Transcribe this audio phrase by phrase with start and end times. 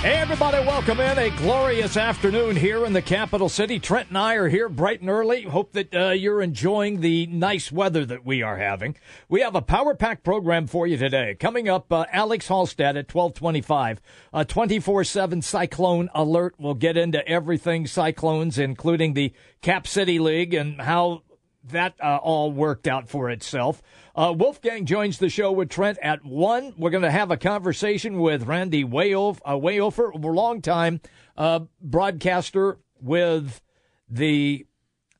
[0.00, 1.18] Hey, everybody, welcome in.
[1.18, 3.80] A glorious afternoon here in the capital city.
[3.80, 5.42] Trent and I are here bright and early.
[5.42, 8.94] Hope that uh, you're enjoying the nice weather that we are having.
[9.28, 11.34] We have a power pack program for you today.
[11.34, 14.00] Coming up, uh, Alex Halstead at 1225.
[14.32, 16.54] A 24-7 cyclone alert.
[16.58, 21.22] We'll get into everything cyclones, including the Cap City League and how
[21.64, 23.82] that uh, all worked out for itself.
[24.14, 26.74] Uh, Wolfgang joins the show with Trent at 1.
[26.76, 31.00] We're going to have a conversation with Randy Wehofer, uh, Wehofer a long-time
[31.36, 33.60] uh, broadcaster with
[34.08, 34.66] the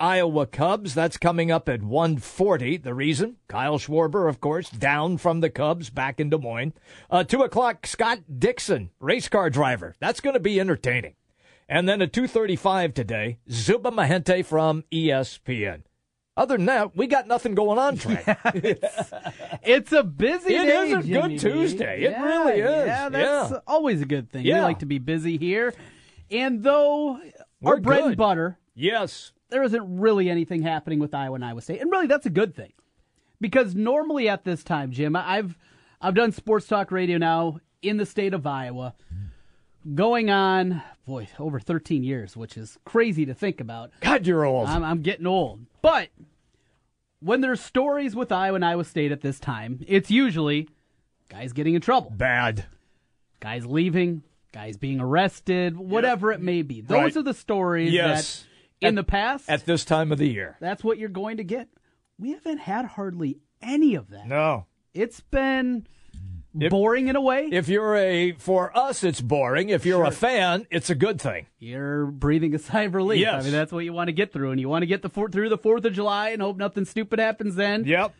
[0.01, 0.95] Iowa Cubs.
[0.95, 2.83] That's coming up at 1.40.
[2.83, 3.37] The reason?
[3.49, 6.73] Kyle Schwarber, of course, down from the Cubs, back in Des Moines.
[7.11, 9.95] Uh, 2 o'clock, Scott Dixon, race car driver.
[10.01, 11.15] That's going to be entertaining.
[11.69, 15.83] And then at 2.35 today, Zuba Mehenti from ESPN.
[16.39, 17.99] Other than that, we got nothing going on.
[18.09, 19.13] Yeah, it's,
[19.63, 20.69] it's, a busy it day.
[20.69, 22.05] It is a Jimmy good Tuesday.
[22.05, 22.87] It really is.
[22.87, 23.59] Yeah, that's yeah.
[23.67, 24.47] always a good thing.
[24.47, 24.57] Yeah.
[24.57, 25.75] We like to be busy here.
[26.31, 27.21] And though
[27.61, 28.09] We're our bread good.
[28.09, 31.81] and butter, yes, there isn't really anything happening with Iowa and Iowa State.
[31.81, 32.73] And really, that's a good thing.
[33.41, 35.59] Because normally at this time, Jim, I've
[36.01, 38.95] I've done sports talk radio now in the state of Iowa
[39.95, 43.91] going on, boy, over 13 years, which is crazy to think about.
[44.01, 44.69] God, you're old.
[44.69, 45.61] I'm, I'm getting old.
[45.83, 46.09] But
[47.21, 50.69] when there's stories with Iowa and Iowa State at this time, it's usually
[51.29, 52.67] guys getting in trouble, Bad.
[53.41, 56.81] guys leaving, guys being arrested, whatever it may be.
[56.81, 57.17] Those Right.
[57.17, 58.47] are the stories Yes.
[58.81, 60.57] that in At- the past, At this time of the year.
[60.61, 61.69] that's what you're going to get.
[62.19, 64.27] We haven't had hardly any of that.
[64.29, 64.67] No.
[64.95, 65.87] It's been
[66.59, 67.49] If- boring in a way.
[67.53, 69.69] If you're a, for us, it's boring.
[69.69, 71.47] If you're a fan, it's a good thing.
[71.59, 73.21] you're breathing a sigh of relief.
[73.21, 73.41] Yes.
[73.41, 75.09] I mean, that's what you want to get through, and you want to get the
[75.09, 77.85] four, through the Fourth of July and hope nothing stupid happens then.
[77.85, 78.15] Yep.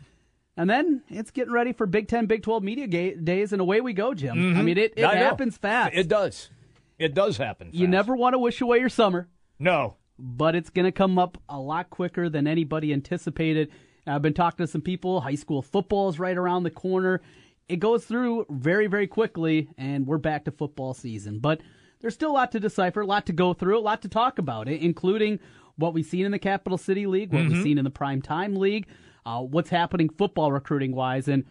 [0.57, 3.81] And then it's getting ready for Big Ten, Big Twelve media ga- days, and away
[3.81, 4.57] we go, Jim.
[4.59, 5.11] I mean, it, it Mm-hmm.
[5.11, 5.25] I know.
[5.25, 5.95] happens fast.
[5.95, 6.51] It does.
[6.99, 7.71] It does happen.
[7.73, 9.29] you never want to wish away your summer,
[9.61, 9.95] No.
[10.19, 13.71] but it's going to come up a lot quicker than anybody anticipated.
[14.05, 15.21] I've been talking to some people.
[15.21, 17.21] High school football is right around the corner.
[17.69, 21.39] It goes through very, very quickly, and we're back to football season.
[21.39, 21.61] But
[22.01, 24.39] there's still a lot to decipher, a lot to go through, a lot to talk
[24.39, 25.39] about, it, including
[25.77, 27.53] what we've seen in the Capital City League, what Mm-hmm.
[27.55, 28.87] we've seen in the Prime Time League,
[29.27, 31.29] uh, what's happening football recruiting wise.
[31.29, 31.45] And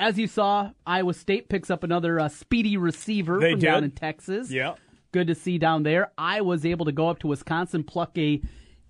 [0.00, 3.66] as you saw, Iowa State picks up another uh, speedy receiver They from did.
[3.66, 4.74] down in Texas Yeah.
[5.12, 6.10] good to see down there.
[6.18, 8.40] I was able to go up to Wisconsin, pluck a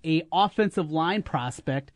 [0.03, 1.91] a offensive line prospect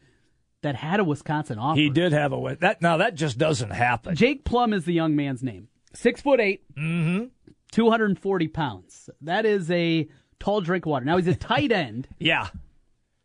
[0.62, 1.80] that had a Wisconsin offer.
[1.80, 2.58] He did have a.
[2.60, 4.16] That now that just doesn't happen.
[4.16, 5.68] Jake Plum is the young man's name.
[5.94, 7.26] Six foot 8 mm-hmm.
[7.72, 9.10] two hundred and forty pounds.
[9.22, 10.08] That is a
[10.40, 11.06] tall drink of water.
[11.06, 12.48] Now he's a tight end, Yeah.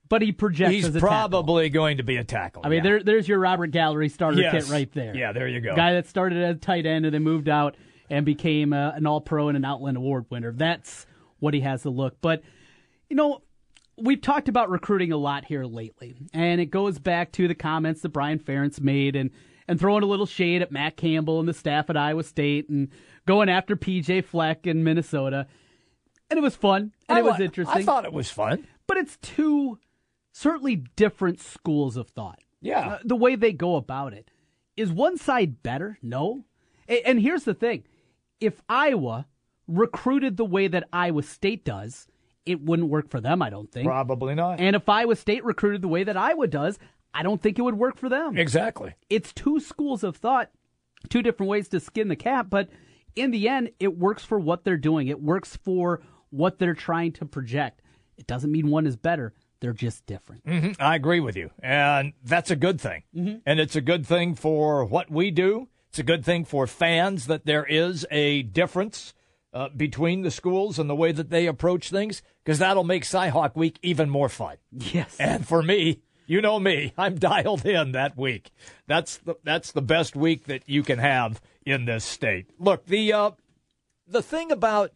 [0.08, 1.08] but he projects He's as a tackle.
[1.08, 2.62] probably going to be a tackle.
[2.64, 2.82] I mean, yeah.
[2.82, 4.52] there, there's your Robert Gallery starter Yes.
[4.52, 5.16] kit right there.
[5.16, 5.74] Yeah, there you go.
[5.74, 7.76] Guy that started as a tight end and then moved out
[8.08, 10.52] and became uh, an All Pro and an Outland Award winner.
[10.52, 11.06] That's
[11.38, 12.16] what he has to look.
[12.20, 12.42] But
[13.08, 13.42] you know,
[14.02, 18.02] we've talked about recruiting a lot here lately, and it goes back to the comments
[18.02, 19.30] that Brian Ferentz made and
[19.68, 22.88] and throwing a little shade at Matt Campbell and the staff at Iowa State and
[23.26, 25.46] going after PJ Fleck in Minnesota.
[26.28, 27.82] And it was fun and I it was interesting.
[27.82, 28.66] I thought it was fun.
[28.88, 29.78] but it's two
[30.32, 32.40] certainly different schools of thought.
[32.60, 32.80] Yeah.
[32.94, 34.30] Uh, the way they go about it.
[34.76, 35.98] Is one side better?
[36.02, 36.44] No.
[36.88, 37.84] A- And here's the thing
[38.40, 39.26] if Iowa
[39.68, 42.08] recruited the way that Iowa State does,
[42.50, 43.86] it wouldn't work for them, I don't think.
[43.86, 44.58] Probably not.
[44.60, 46.78] And if Iowa State recruited the way that Iowa does,
[47.14, 48.36] I don't think it would work for them.
[48.36, 48.94] exactly.
[49.08, 50.50] It's two schools of thought,
[51.08, 52.68] two different ways to skin the cat, but
[53.16, 55.08] in the end, it works for what they're doing.
[55.08, 56.00] It works for
[56.30, 57.82] what they're trying to project.
[58.16, 60.44] It doesn't mean one is better, they're just different.
[60.44, 61.50] Mhm, I agree with you.
[61.62, 63.02] And that's a good thing.
[63.14, 63.38] Mm-hmm.
[63.46, 65.68] And it's a good thing for what we do.
[65.88, 69.12] It's a good thing for fans that there is a difference
[69.52, 73.56] uh, between the schools and the way that they approach things, because that'll make Cyhawk
[73.56, 74.56] Week even more fun.
[74.70, 75.16] Yes.
[75.18, 78.50] And for me, you know me, I'm dialed in that week.
[78.86, 82.50] That's the that's the best week that you can have in this state.
[82.58, 83.30] Look, the uh,
[84.06, 84.92] the thing about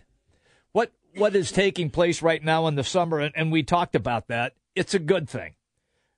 [0.71, 4.29] what what is taking place right now in the summer, and, and we talked about
[4.29, 4.55] that.
[4.77, 5.55] It's a good thing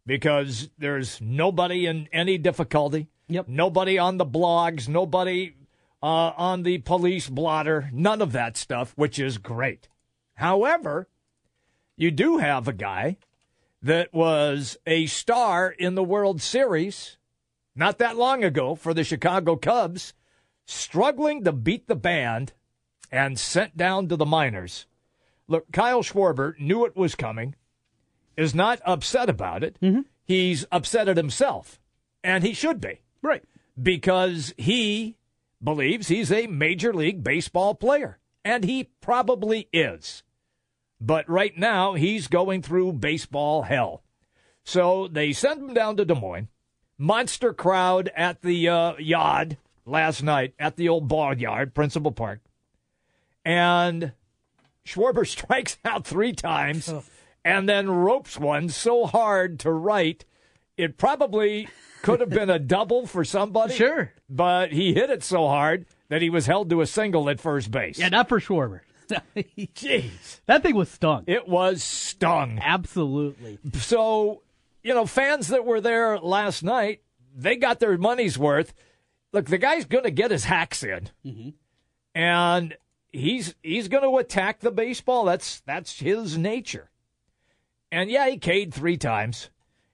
[0.04, 3.08] because there's nobody in any difficulty.
[3.28, 3.48] Yep.
[3.48, 4.88] Nobody on the blogs.
[4.88, 5.54] Nobody
[6.02, 7.90] uh, on the police blotter.
[7.92, 9.88] None of that stuff, which is great.
[10.34, 11.08] However,
[11.96, 13.16] you do have a guy
[13.82, 17.16] that was a star in the World Series
[17.74, 20.14] not that long ago for the Chicago Cubs,
[20.64, 22.52] struggling to beat the band
[23.12, 24.86] and sent down to the minors.
[25.46, 27.54] Look, Kyle Schwarber knew it was coming,
[28.36, 29.78] is not upset about it.
[29.80, 30.00] Mm-hmm.
[30.24, 31.78] He's upset at himself,
[32.24, 33.44] and he should be Right.
[33.80, 35.16] because he
[35.62, 40.22] believes he's a Major League Baseball player, and he probably is.
[41.00, 44.02] But right now, he's going through baseball hell.
[44.64, 46.48] So they send him down to Des Moines.
[46.98, 52.40] Monster crowd at the uh, yard last night at the old ball yard, Principal Park.
[53.44, 54.12] And
[54.84, 56.92] Schwarber strikes out three times
[57.46, 60.24] and then ropes one so hard to right,
[60.76, 61.68] it probably
[62.02, 63.74] could have been a double for somebody.
[63.74, 64.12] Sure.
[64.28, 67.70] But he hit it so hard that he was held to a single at first
[67.70, 67.98] base.
[67.98, 68.80] Yeah, not for Schwarber.
[69.36, 70.40] Jeez.
[70.46, 71.24] that thing was stung.
[71.26, 72.58] It was stung.
[72.60, 73.58] Absolutely.
[73.74, 74.42] So,
[74.82, 77.02] you know, fans that were there last night,
[77.34, 78.74] they got their money's worth.
[79.32, 81.50] Look, the guy's going to get his hacks in, mm-hmm.
[82.14, 82.76] and
[83.08, 85.24] he's he's going to attack the baseball.
[85.24, 86.90] That's that's his nature.
[87.92, 89.50] And yeah, he K'd three times,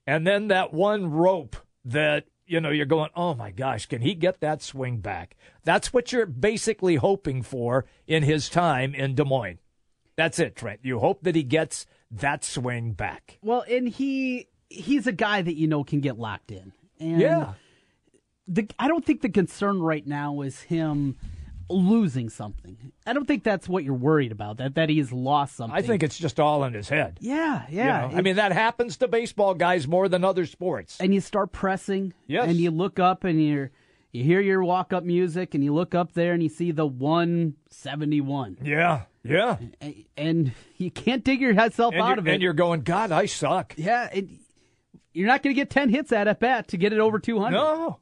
[0.07, 1.55] and then that one rope
[1.85, 5.35] that you know you're going, oh my gosh, can he get that swing back?
[5.63, 9.59] That's what you're basically hoping for in his time in Des Moines.
[10.15, 10.81] That's it, Trent.
[10.83, 13.39] You hope that he gets that swing back.
[13.41, 16.73] Well, and he he's a guy that you know can get locked in.
[16.99, 17.53] And Yeah.
[18.47, 21.17] the I don't think the concern right now is him
[21.69, 22.91] losing something.
[23.07, 24.57] I don't think that's what you're worried about.
[24.57, 25.75] That that he's lost something.
[25.77, 27.17] I think it's just all in his head.
[27.21, 28.07] Yeah, you yeah.
[28.11, 28.17] know?
[28.17, 30.97] I mean, that happens to baseball guys more than other sports.
[30.99, 32.13] and you start pressing.
[32.27, 32.47] Yes.
[32.47, 33.71] And you look up and you're
[34.11, 36.85] you hear your walk up music and you look up there and you see the
[37.77, 38.57] 171.
[38.63, 39.57] Yeah, yeah.
[39.81, 42.33] A- And you can't dig yourself And, out of it.
[42.33, 43.73] and you're going, God, I suck.
[43.77, 44.27] yeah, it,
[45.13, 47.51] you're not going to get 10 hits at at bat to get it over 200.
[47.55, 47.99] No.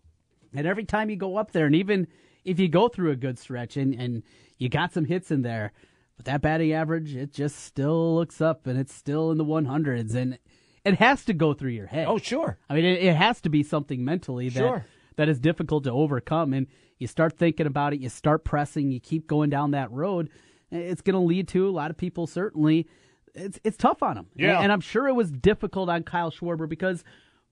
[0.53, 2.07] And every time you go up there, and even
[2.43, 4.23] if you go through a good stretch and, and
[4.57, 5.71] you got some hits in there,
[6.17, 10.15] but that batting average, it just still looks up and it's still in the 100s.
[10.15, 10.38] And
[10.83, 12.07] it has to go through your head.
[12.07, 12.57] Oh, sure.
[12.69, 14.85] I mean, it, it has to be something mentally that Sure.
[15.15, 16.53] that is difficult to overcome.
[16.53, 16.67] And
[16.97, 20.29] you start thinking about it, you start pressing, you keep going down that road.
[20.71, 22.88] It's going to lead to a lot of people certainly.
[23.33, 24.27] It's it's tough on them.
[24.35, 24.59] Yeah.
[24.59, 27.03] And, I'm sure it was difficult on Kyle Schwarber because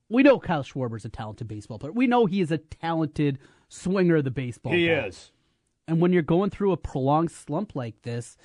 [0.10, 1.92] we know Kyle Schwarber's a talented baseball player.
[1.92, 3.40] We know he is a talented
[3.70, 4.74] swinger of the baseball.
[4.74, 5.08] He bat.
[5.08, 5.32] is.
[5.88, 8.38] And when you're going through a prolonged slump like this,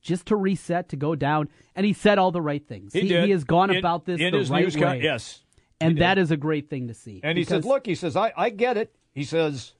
[0.00, 2.92] just to reset, to go down, and he said all the right things.
[2.92, 3.28] He, did.
[3.30, 4.82] has gone In- about this in the his right news way.
[4.82, 5.42] con- yes.
[5.80, 7.20] and that is a great thing to see.
[7.22, 8.94] And he says, look, he says, I, I get it.
[9.12, 9.74] He says,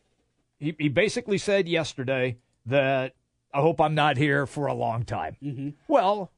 [0.59, 3.15] he, he basically said yesterday that
[3.55, 5.37] I hope I'm not here for a long time.
[5.43, 5.71] Mm-hmm.
[5.87, 6.33] Well,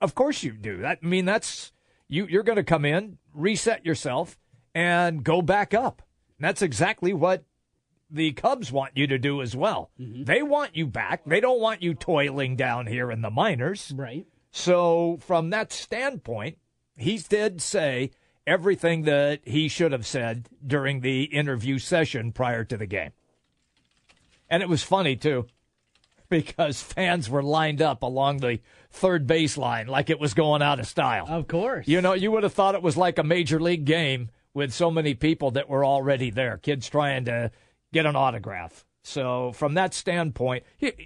[0.00, 0.78] of course you do.
[0.78, 1.70] That I mean, that's
[2.08, 2.26] you.
[2.26, 4.38] You're going to come in, reset yourself,
[4.74, 6.02] and go back up.
[6.38, 7.44] And that's exactly what
[8.12, 9.90] the Cubs want you to do as well.
[10.00, 10.24] Mm-hmm.
[10.24, 11.24] They want you back.
[11.24, 13.92] They don't want you toiling down here in the minors.
[13.96, 14.26] right.
[14.54, 16.58] So, from that standpoint,
[16.94, 18.10] he did say
[18.46, 23.12] everything that he should have said during the interview session prior to the game.
[24.50, 25.46] And it was funny, too,
[26.28, 28.60] because fans were lined up along the
[28.90, 31.26] third baseline like it was going out of style.
[31.26, 31.88] Of course.
[31.88, 34.90] You know, you would have thought it was like a major league game with so
[34.90, 37.50] many people that were already there, kids trying to
[37.92, 38.84] get an autograph.
[39.04, 40.64] So, from that standpoint,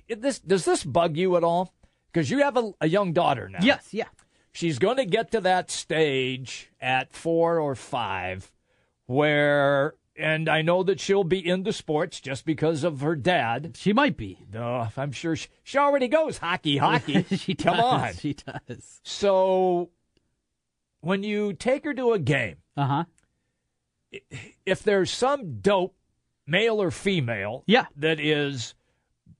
[0.08, 1.72] this does this bug you at all?
[2.12, 3.58] Because you have a, a young daughter now.
[3.62, 4.08] Yes, yeah.
[4.52, 8.50] She's going to get to that stage at four or five
[9.06, 13.76] where, and I know that she'll be into sports just because of her dad.
[13.76, 14.38] She might be.
[14.52, 17.22] No, I'm sure she, she already goes hockey, hockey.
[17.36, 17.64] she does.
[17.64, 18.14] Come on.
[18.14, 19.00] She does.
[19.04, 19.90] So,
[21.00, 23.04] when you take her to a game, Uh huh.
[24.64, 25.94] if there's some dope,
[26.46, 27.86] male or female, Yeah.
[27.96, 28.74] that is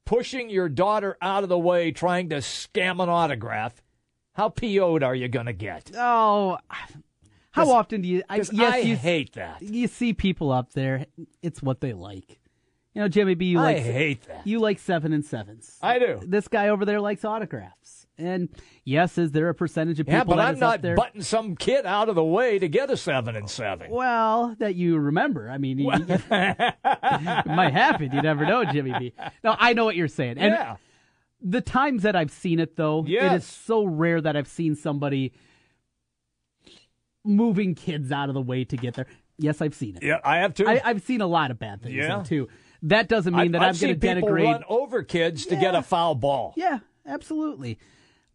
[0.04, 3.82] pushing your daughter out of the way, trying to scam an autograph,
[4.34, 5.90] how PO'd are you going to get?
[5.96, 6.58] Oh,
[7.50, 8.22] how often do you?
[8.28, 9.62] I, yes, I you, hate that.
[9.62, 11.06] you see people up there.
[11.42, 12.38] It's what they like.
[12.92, 13.46] You know, Jimmy B.
[13.46, 14.46] You I like hate that.
[14.46, 15.76] you like seven and sevens.
[15.82, 16.20] I do.
[16.22, 18.05] This guy over there likes autographs.
[18.18, 18.48] And
[18.84, 21.84] yes, is there a percentage of people Yeah, but that I'm not butting some kid
[21.84, 23.90] out of the way to get a seven and seven.
[23.90, 25.50] Well, that you remember.
[25.50, 28.12] I mean, it might happen.
[28.12, 29.12] You never know, Jimmy B.
[29.44, 30.38] No, I know what you're saying.
[30.38, 30.76] And yeah,
[31.42, 33.42] the times that I've seen it, though, it Yes.
[33.42, 35.32] is so rare that I've seen somebody
[37.24, 39.06] moving kids out of the way to get there.
[39.38, 40.02] Yes, I've seen it.
[40.02, 40.66] yeah, I have to.
[40.66, 42.22] I, I've seen a lot of bad things Yeah.
[42.22, 42.48] too.
[42.82, 45.74] That doesn't mean I've, that I've I'm going to people run over kids to get
[45.74, 46.54] a foul ball.
[46.56, 47.78] Yeah, absolutely.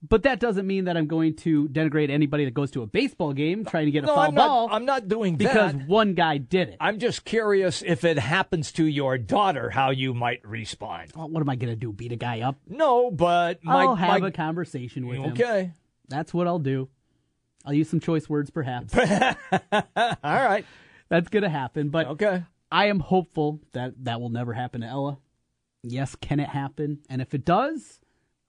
[0.08, 3.34] But that doesn't mean that I'm going to denigrate anybody that goes to a baseball
[3.34, 4.76] game trying to get a no, foul I'm ball not.
[4.76, 5.38] I'm not doing that.
[5.38, 5.88] because that.
[5.88, 6.78] one guy did it.
[6.80, 11.12] I'm just curious if it happens to your daughter, how you might respond.
[11.16, 11.92] Well, what am I going to do?
[11.94, 12.58] Beat a guy up?
[12.68, 15.34] No, but my, I'll have my- a conversation with him.
[15.34, 15.74] okay.
[16.08, 16.90] That's what I'll do.
[17.64, 18.98] I'll use some choice words, perhaps.
[19.72, 19.84] All
[20.24, 20.66] right.
[21.10, 21.90] That's going to happen.
[21.90, 22.44] But Okay.
[22.72, 25.20] I am hopeful that that will never happen to Ella.
[25.84, 27.00] Yes, can it happen?
[27.10, 28.00] And if it does,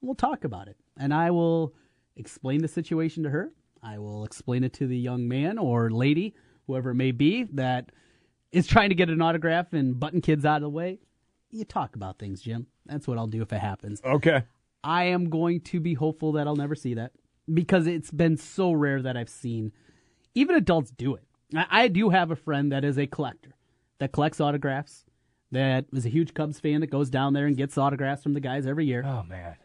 [0.01, 0.77] we'll talk about it.
[0.99, 1.75] And I will
[2.17, 3.53] explain the situation to her.
[3.83, 6.35] I will explain it to the young man or lady,
[6.67, 7.91] whoever it may be, that
[8.53, 11.01] is trying to get an autograph and button kids out of the way.
[11.51, 12.67] You talk about things, Jim.
[12.87, 14.01] That's what I'll do if it happens.
[14.05, 14.43] Okay.
[14.85, 17.13] I am going to be hopeful that I'll never see that
[17.53, 19.73] because it's been so rare that I've seen
[20.35, 21.25] even adults do it.
[21.55, 23.55] I, I do have a friend that is a collector
[23.99, 25.05] that collects autographs,
[25.51, 28.41] that is a huge Cubs fan that goes down there and gets autographs from the
[28.41, 29.57] guys every year, Oh man.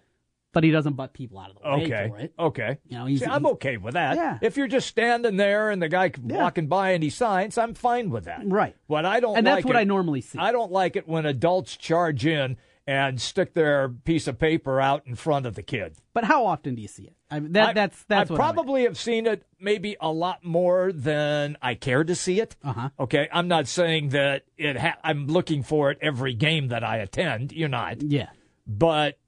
[0.58, 2.08] But he doesn't butt people out of the way Okay.
[2.10, 2.34] for it.
[2.40, 2.78] Okay.
[2.88, 4.16] You know, he's- See, I'm okay with that.
[4.16, 4.40] Yeah.
[4.42, 6.38] If you're just standing there and the guy Yeah.
[6.38, 8.42] walking by and he signs, I'm fine with that.
[8.44, 8.76] Right.
[8.90, 9.38] But I don't.
[9.38, 10.40] And that's what it- I normally see.
[10.40, 15.06] I don't like it when adults charge in and stick their piece of paper out
[15.06, 15.98] in front of the kid.
[16.16, 17.14] But how often do you see it?
[17.30, 20.92] I mean, that, I- that's that's I probably have seen it maybe a lot more
[20.92, 22.56] than I care to see it.
[22.64, 22.90] Uh-huh.
[23.00, 24.76] Okay, I'm not saying that it.
[24.78, 27.52] Ha- I'm looking for it every game that I attend.
[27.52, 28.30] You're not, yeah.
[28.66, 29.20] but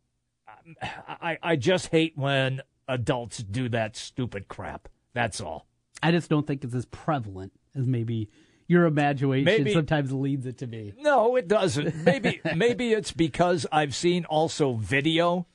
[0.81, 4.87] I I just hate when adults do that stupid crap.
[5.13, 5.67] That's all.
[6.01, 8.29] I just don't think it's as prevalent as maybe
[8.67, 10.93] your imagination Maybe- sometimes leads it to be.
[10.97, 11.95] No, it doesn't.
[12.03, 15.47] Maybe maybe it's because I've seen also video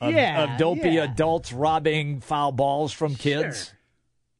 [0.00, 1.04] of, Yeah, of dopey yeah.
[1.04, 3.66] adults robbing foul balls from kids.
[3.66, 3.76] Sure.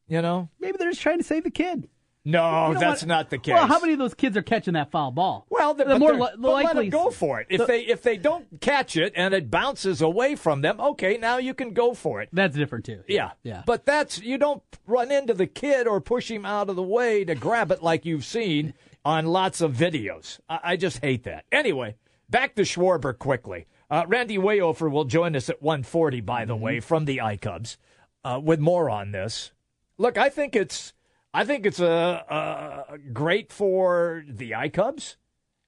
[0.07, 0.49] You know?
[0.59, 1.87] Maybe they're just trying to save the kid.
[2.23, 3.07] No, You know that's what?
[3.07, 3.53] not the case.
[3.53, 5.47] Well, how many of those kids are catching that foul ball?
[5.49, 7.47] Well, the, the more li- the but let likely them go for it.
[7.49, 11.17] If the- they if they don't catch it and it bounces away from them, okay,
[11.17, 12.29] now you can go for it.
[12.31, 13.03] That's different too.
[13.07, 13.63] Yeah, yeah.
[13.65, 17.25] But that's you don't run into the kid or push him out of the way
[17.25, 20.39] to grab it like you've seen on lots of videos.
[20.47, 21.45] I, I just hate that.
[21.51, 21.95] Anyway,
[22.29, 23.65] back to Schwarber quickly.
[23.89, 27.77] Uh, Randy Wehofer will join us at 1:40, by the way, from the iCubs,
[28.23, 29.51] uh, with more on this.
[29.97, 30.93] Look, I think it's
[31.33, 35.15] I think it's a, a great for the iCubs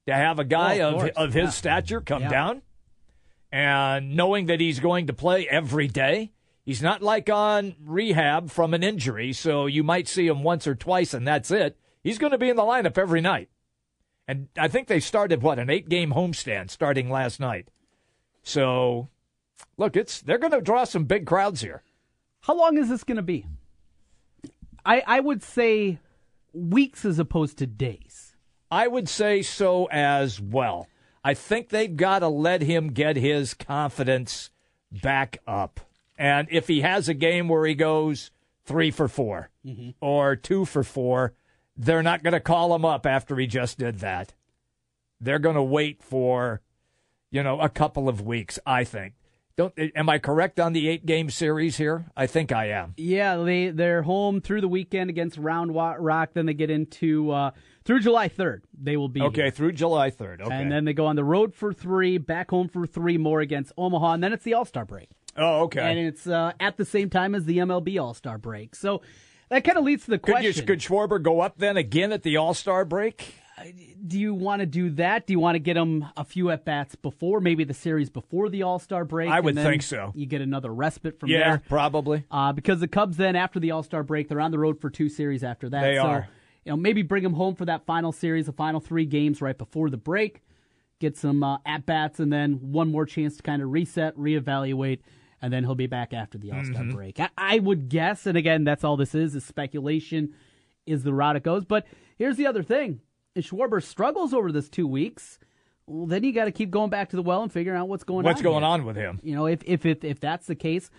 [0.08, 1.50] to have a guy Oh, of of of his Yeah.
[1.52, 2.30] stature come Yeah.
[2.30, 2.62] down
[3.52, 6.32] and knowing that he's going to play every day.
[6.66, 10.76] He's not like on rehab from an injury, so you might see him once or
[10.76, 11.78] twice and that's it.
[12.04, 13.50] He's going to be in the lineup every night.
[14.28, 17.68] And I think they started what an eight-game homestand starting last night.
[18.42, 19.10] So,
[19.78, 21.84] look, it's they're going to draw some big crowds here.
[22.42, 23.46] How long is this going to be?
[24.86, 26.00] I I would say
[26.54, 28.36] weeks as opposed to days.
[28.70, 30.88] I would say so as well.
[31.24, 34.50] I think they've got to let him get his confidence
[34.92, 35.80] back up.
[36.18, 38.32] And if he has a game where he goes
[38.66, 39.90] three for 4 mm-hmm.
[40.02, 41.34] or two for four,
[41.76, 44.34] they're not going to call him up after he just did that.
[45.20, 46.62] They're going to wait for,
[47.32, 49.16] you know, a couple of weeks, I think.
[49.56, 52.06] Don't am I correct on the eight game series here?
[52.18, 52.96] I think I am.
[52.98, 56.32] Yeah, they they're home through the weekend against Round Rock.
[56.34, 57.52] Then they get into uh,
[57.86, 58.64] through July third.
[58.82, 59.52] They will be Okay, here.
[59.52, 60.42] through July 3rd.
[60.42, 60.56] Okay.
[60.56, 63.72] and then they go on the road for three, back home for three more against
[63.78, 65.10] Omaha, and then it's the All Star break.
[65.38, 65.82] oh, okay.
[65.82, 68.74] and it's uh, at the same time as the MLB All Star break.
[68.74, 69.04] So
[69.50, 72.12] that kind of leads to the Could, you, question: could Schwarber go up then again
[72.12, 73.36] at the All Star break?
[74.08, 75.28] Do you want to do that?
[75.28, 78.50] Do you want to get him a few at bats before, maybe the series before
[78.50, 79.30] the All Star break?
[79.30, 80.12] I and would then think so.
[80.16, 81.62] You get another respite from Yeah, there.
[81.70, 82.26] probably.
[82.32, 84.90] Uh, because the Cubs then after the All Star break, they're on the road for
[84.90, 85.82] two series after that.
[85.82, 86.28] They so, are.
[86.66, 89.58] You know, maybe bring him home for that final series, the final three games right
[89.58, 90.42] before the break.
[91.00, 95.00] Get some uh, at bats, and then one more chance to kind of reset, reevaluate,
[95.42, 96.96] and then he'll be back after the All Star Mm-hmm.
[96.96, 97.20] break.
[97.20, 100.34] I, I would guess, and again, that's all this is: is speculation,
[100.86, 101.66] is the route it goes.
[101.66, 101.86] But
[102.18, 103.02] here's the other thing:
[103.36, 105.40] if Schwarber struggles over this two weeks,
[105.88, 108.04] well, then you got to keep going back to the well and figuring out what's
[108.04, 108.44] going What's on.
[108.44, 108.70] going here.
[108.72, 109.20] on with him?
[109.24, 110.90] You know, if if if, if that's the case,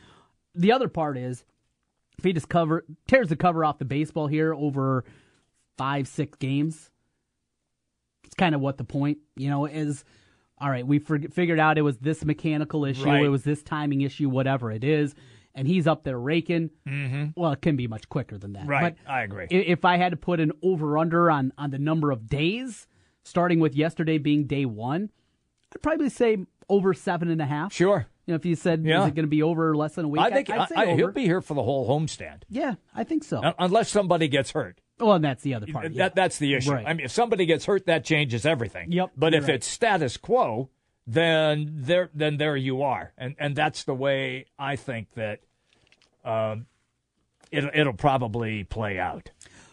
[0.55, 1.45] the other part is
[2.19, 5.05] if he just cover tears the cover off the baseball here over
[5.79, 6.91] five six games,
[8.25, 10.05] it's kind of what the point you know is.
[10.59, 13.25] All right, we figured out it was this mechanical issue, Right.
[13.25, 15.14] it was this timing issue, whatever it is,
[15.54, 16.70] and he's up there raking.
[16.87, 17.26] Mm-hmm.
[17.40, 18.66] Well, it can be much quicker than that.
[18.66, 19.46] Right, But I agree.
[19.50, 22.87] If I had to put an over under on on the number of days,
[23.23, 25.11] starting with yesterday being day one,
[25.75, 27.73] I'd probably say over seven and a half.
[27.73, 28.06] Sure.
[28.26, 29.02] You know, if you said Yeah.
[29.02, 30.23] is it going to be over less than a week?
[30.23, 33.04] I think I'd I, say I- he'll be here for the whole homestand, Yeah, I
[33.04, 33.42] think so.
[33.58, 34.80] Unless somebody gets hurt.
[34.99, 35.84] well, and that's the other part.
[35.87, 36.08] That yeah.
[36.08, 36.73] that's the issue.
[36.73, 36.87] Right.
[36.87, 38.92] I mean, if somebody gets hurt, that changes everything.
[38.92, 39.56] Yep, But if right.
[39.56, 40.70] it's status quo,
[41.06, 45.40] then there then there you are, and and that's the way I think that
[46.25, 46.66] um,
[47.50, 49.30] it, it'll probably play out.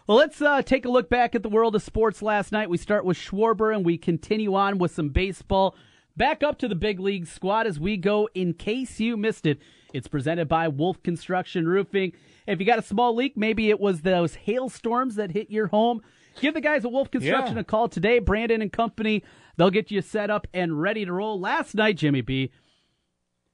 [0.07, 2.69] Well, let's uh, take a look back at the world of sports last night.
[2.69, 5.75] We start with Schwarber and we continue on with some baseball.
[6.17, 8.27] Back up to the big league squad as we go.
[8.33, 9.61] In case you missed it,
[9.93, 12.11] it's presented by Wolf Construction Roofing.
[12.45, 16.01] If you got a small leak, maybe it was those hailstorms that hit your home.
[16.41, 17.61] Give the guys at Wolf Construction Yeah.
[17.61, 18.19] a call today.
[18.19, 19.23] Brandon and company,
[19.57, 21.39] they'll get you set up and ready to roll.
[21.39, 22.51] Last night, Jimmy B,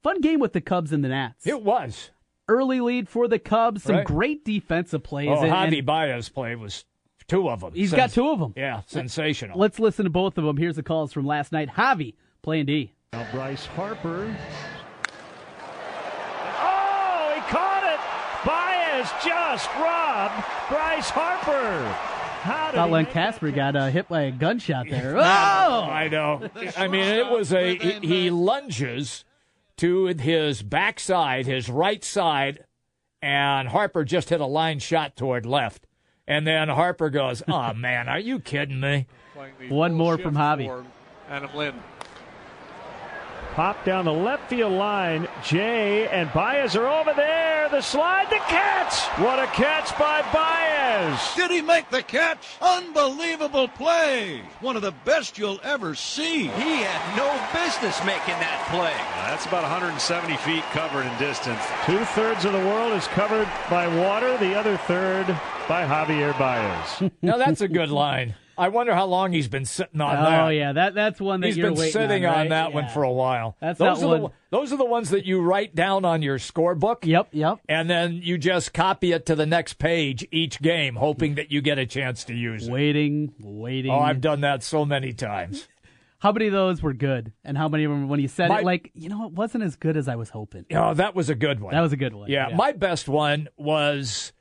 [0.02, 1.46] fun game with the Cubs and the Nats.
[1.46, 2.10] It was.
[2.48, 3.82] Early lead for the Cubs.
[3.82, 4.06] Some Right.
[4.06, 5.28] great defensive plays.
[5.30, 6.84] Oh, and- Javi and Baez play was
[7.26, 7.72] two of them.
[7.74, 8.54] he's got two of them.
[8.56, 9.58] Yeah, sensational.
[9.58, 10.56] Let's listen to both of them.
[10.56, 11.68] Here's the calls from last night.
[11.76, 12.94] Javi playing D.
[13.12, 14.34] Now Bryce Harper.
[16.60, 18.00] Oh, he caught it!
[18.46, 21.94] Baez just robbed Bryce Harper.
[22.40, 25.16] How did Thought Len Kasper got uh, hit by a gunshot there.
[25.16, 25.20] Oh!
[25.20, 26.48] I know.
[26.76, 29.24] I mean, it was a he, he lunges
[29.78, 32.64] to his backside, his right side,
[33.22, 35.86] and Harper just hit a line shot toward left.
[36.26, 39.06] And then Harper goes, "Oh man, are you kidding me?"
[39.68, 40.84] One more from Javi.
[41.28, 41.82] Adam Lind.
[43.58, 45.26] Pop down the left field line.
[45.42, 47.68] Jay and Baez are over there.
[47.68, 49.00] The slide, the catch.
[49.20, 51.34] What a catch by Baez.
[51.34, 52.38] Did he make the catch?
[52.62, 54.42] Unbelievable play.
[54.60, 56.42] One of the best you'll ever see.
[56.42, 58.94] He had no business making that play.
[59.26, 61.60] That's about 170 feet covered in distance.
[61.84, 64.38] Two thirds of the world is covered by water.
[64.38, 65.26] The other third
[65.66, 67.10] by Javier Baez.
[67.22, 68.36] Now that's a good line.
[68.58, 70.40] I wonder how long he's been sitting on Oh that.
[70.44, 72.48] Oh yeah, that that's one that He's been waiting sitting on, on, right?
[72.50, 73.56] that one for a while.
[73.60, 76.22] That's those that are the one- those are the ones that you write down on
[76.22, 77.04] your scorebook.
[77.04, 77.58] Yep, yep.
[77.68, 81.60] And then you just copy it to the next page each game, hoping that you
[81.60, 82.72] get a chance to use it.
[82.72, 83.90] Waiting, waiting.
[83.92, 85.68] Oh, I've done that so many times.
[86.20, 88.58] How many of those were good, and how many of them when you said My-
[88.58, 90.64] it like you know it wasn't as good as I was hoping.
[90.74, 91.72] Oh, that was a good one.
[91.74, 92.28] That was a good one.
[92.28, 94.32] yeah, my best one was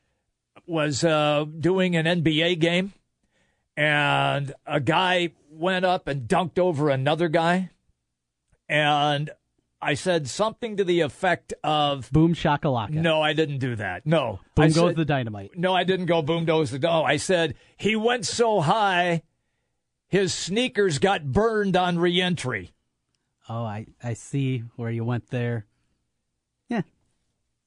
[0.66, 2.94] was uh, doing an NBA game,
[3.78, 7.70] and a guy went up and dunked over another guy,
[8.68, 9.30] and
[9.80, 12.90] I said something to the effect of, boom shakalaka.
[12.96, 14.06] "No, I didn't do that.
[14.06, 15.52] No, boom I goes said- the dynamite.
[15.56, 17.04] No, I didn't go boom goes the no.
[17.04, 19.22] I said he went so high,
[20.08, 22.74] his sneakers got burned on reentry.
[23.48, 25.68] Oh, I I see where you went there.
[26.68, 26.82] Yeah,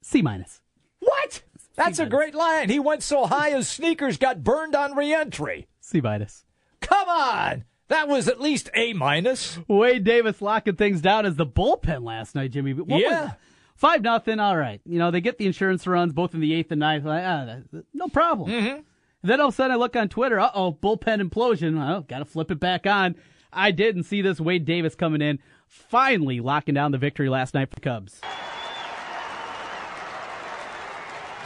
[0.02, 0.60] C minus.
[0.98, 1.42] What?
[1.76, 2.68] That's a great line.
[2.68, 5.66] He went so high his sneakers got burned on reentry.
[5.90, 6.44] C minus.
[6.80, 7.64] Come on.
[7.88, 9.58] That was at least A minus.
[9.68, 12.72] Wade Davis locking things down as the bullpen last night, Jimmy.
[12.72, 13.32] What was Yeah.
[13.74, 14.38] Five nothing.
[14.38, 14.80] All right.
[14.84, 17.04] You know they get the insurance runs both in the eighth and ninth.
[17.04, 18.50] Like, ah, that- that- no problem.
[18.50, 18.80] Mm-hmm.
[19.22, 20.38] Then all of a sudden I look on Twitter.
[20.38, 21.78] Uh oh, bullpen implosion.
[21.82, 23.16] Oh, got to flip it back on.
[23.52, 27.52] I did and see this Wade Davis coming in, finally locking down the victory last
[27.54, 28.20] night for the Cubs.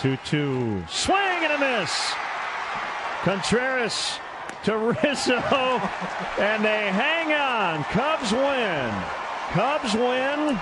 [0.00, 0.85] 2 2.
[0.88, 2.12] Swing and a miss.
[3.22, 4.18] Contreras
[4.64, 5.37] to Rizzo.
[6.38, 7.85] And they hang on.
[7.85, 8.94] Cubs win.
[9.53, 10.59] Cubs win.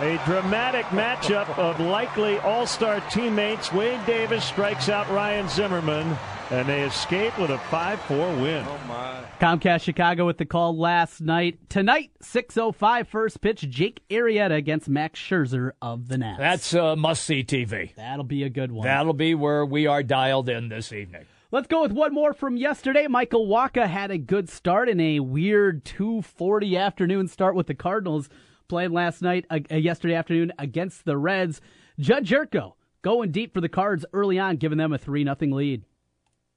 [0.00, 3.72] A dramatic matchup of likely all star teammates.
[3.72, 6.16] Wade Davis strikes out Ryan Zimmerman.
[6.50, 8.64] And they escape with a 5 4 win.
[8.66, 9.22] Oh, my.
[9.40, 11.58] Comcast Chicago with the call last night.
[11.68, 16.38] Tonight, 6.05 first pitch, Jake Arrieta against Max Scherzer of the Nats.
[16.38, 17.94] That's uh, must see TV.
[17.94, 18.86] That'll be a good one.
[18.86, 21.26] That'll be where we are dialed in this evening.
[21.50, 23.06] Let's go with one more from yesterday.
[23.06, 28.28] Michael Wacha had a good start in a weird 2:40 afternoon start with the Cardinals
[28.68, 31.62] playing last night, uh, uh, yesterday afternoon against the Reds.
[31.98, 35.84] Jedd Gyorko going deep for the Cards early on, giving them a three nothing lead.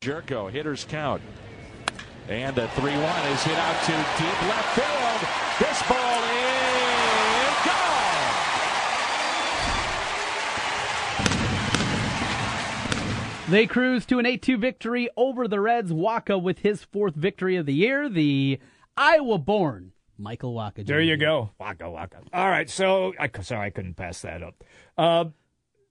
[0.02, 1.22] Gyorko, hitters count.
[2.28, 5.22] And a 3 1 is hit out to deep left field.
[5.70, 7.82] This ball is gone.
[13.52, 15.92] They cruise to an 8-2 victory over the Reds.
[15.92, 18.08] Wacha with his fourth victory of the year.
[18.08, 18.60] The
[18.96, 20.86] Iowa-born Michael Wacha.
[20.86, 21.50] There you go.
[21.60, 22.20] Waka waka.
[22.32, 22.70] All right.
[22.70, 24.64] So, I, sorry, I couldn't pass that up.
[24.98, 25.26] Uh,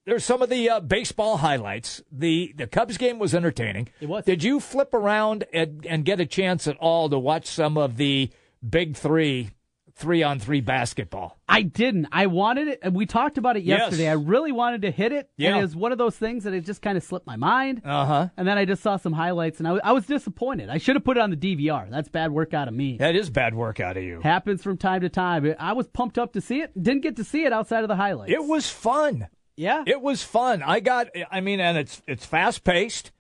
[0.07, 2.03] there's some of the uh, baseball highlights.
[2.11, 3.91] The the Cubs game was entertaining.
[4.01, 4.25] It was.
[4.25, 7.99] Did you flip around and, and get a chance at all to watch some of
[7.99, 8.31] the
[8.67, 9.51] big three,
[10.01, 11.39] three on three basketball?
[11.49, 12.09] I didn't.
[12.11, 13.81] I wanted it, and we talked about it Yes.
[13.81, 14.09] yesterday.
[14.09, 15.51] I really wanted to hit it, Yeah.
[15.51, 17.83] and it was one of those things that it just kind of slipped my mind.
[17.85, 18.29] Uh huh.
[18.37, 20.69] And then I just saw some highlights, and I was, I was disappointed.
[20.71, 21.89] I should have put it on the DVR.
[21.91, 22.97] That's bad work out of me.
[22.99, 24.21] That is bad work out of you.
[24.23, 25.55] Happens from time to time.
[25.59, 26.73] I was pumped up to see it.
[26.81, 28.33] Didn't get to see it outside of the highlights.
[28.33, 29.29] It was fun.
[29.57, 29.85] yeah.
[29.87, 30.63] It was fun.
[30.63, 31.09] I got.
[31.31, 33.13] I mean, and it's it's fast paced,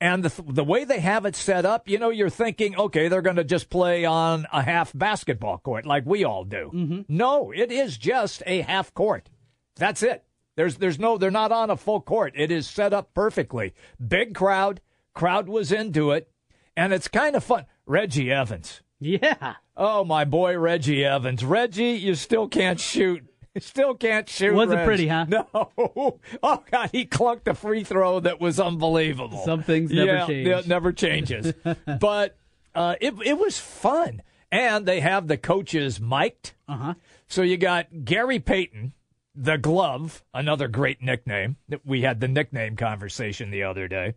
[0.00, 3.22] And the, the way they have it set up, you know, you're thinking, okay, they're
[3.22, 6.70] going to just play on a half basketball court like we all do.
[6.74, 7.00] Mm-hmm.
[7.08, 9.30] No, it is just a half court.
[9.76, 10.24] That's it.
[10.56, 12.34] There's, there's no, they're not on a full court.
[12.36, 13.74] It is set up perfectly.
[14.06, 14.82] Big crowd.
[15.14, 16.30] Crowd was into it.
[16.76, 17.64] And it's kind of fun.
[17.86, 18.82] Reggie Evans.
[19.00, 19.54] Yeah.
[19.76, 21.44] Oh, my boy, Reggie Evans.
[21.44, 23.24] Reggie, you still can't shoot.
[23.60, 24.54] Still can't shoot.
[24.54, 24.86] Wasn't Reg.
[24.86, 25.26] pretty, huh?
[25.28, 25.70] No.
[26.42, 29.42] Oh God, he clunked a free throw that was unbelievable.
[29.44, 30.48] Some things never yeah, change.
[30.48, 31.52] yeah, never changes.
[32.00, 32.36] but
[32.74, 36.52] uh, it it was fun, and they have the coaches mic'd.
[36.68, 36.94] Uh huh.
[37.26, 38.92] So you got Gary Payton,
[39.34, 41.56] the Glove, another great nickname.
[41.84, 44.14] We had the nickname conversation the other day.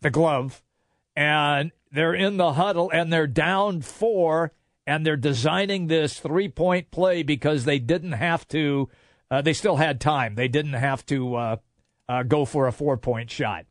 [0.00, 0.62] The Glove,
[1.14, 4.52] and they're in the huddle and they're down four
[4.86, 8.88] and they're designing this three point play because they didn't have to.
[9.30, 10.34] Uh, they still had time.
[10.34, 11.56] They didn't have to uh,
[12.08, 13.66] uh, go for a four point shot.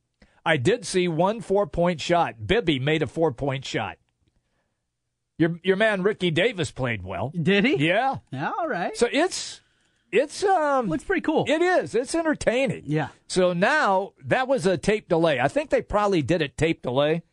[0.45, 2.47] I did see one four point shot.
[2.47, 3.97] Bibby made a four point shot.
[5.37, 7.31] Your your man Ricky Davis played well.
[7.41, 7.87] Did he?
[7.87, 8.17] Yeah.
[8.33, 8.95] All right.
[8.95, 9.61] So it's
[10.11, 11.45] it's um Looks pretty cool.
[11.47, 11.95] it is.
[11.95, 12.83] It's entertaining.
[12.85, 13.09] Yeah.
[13.27, 15.39] So now that was a tape delay.
[15.39, 17.23] I think they probably did it tape delay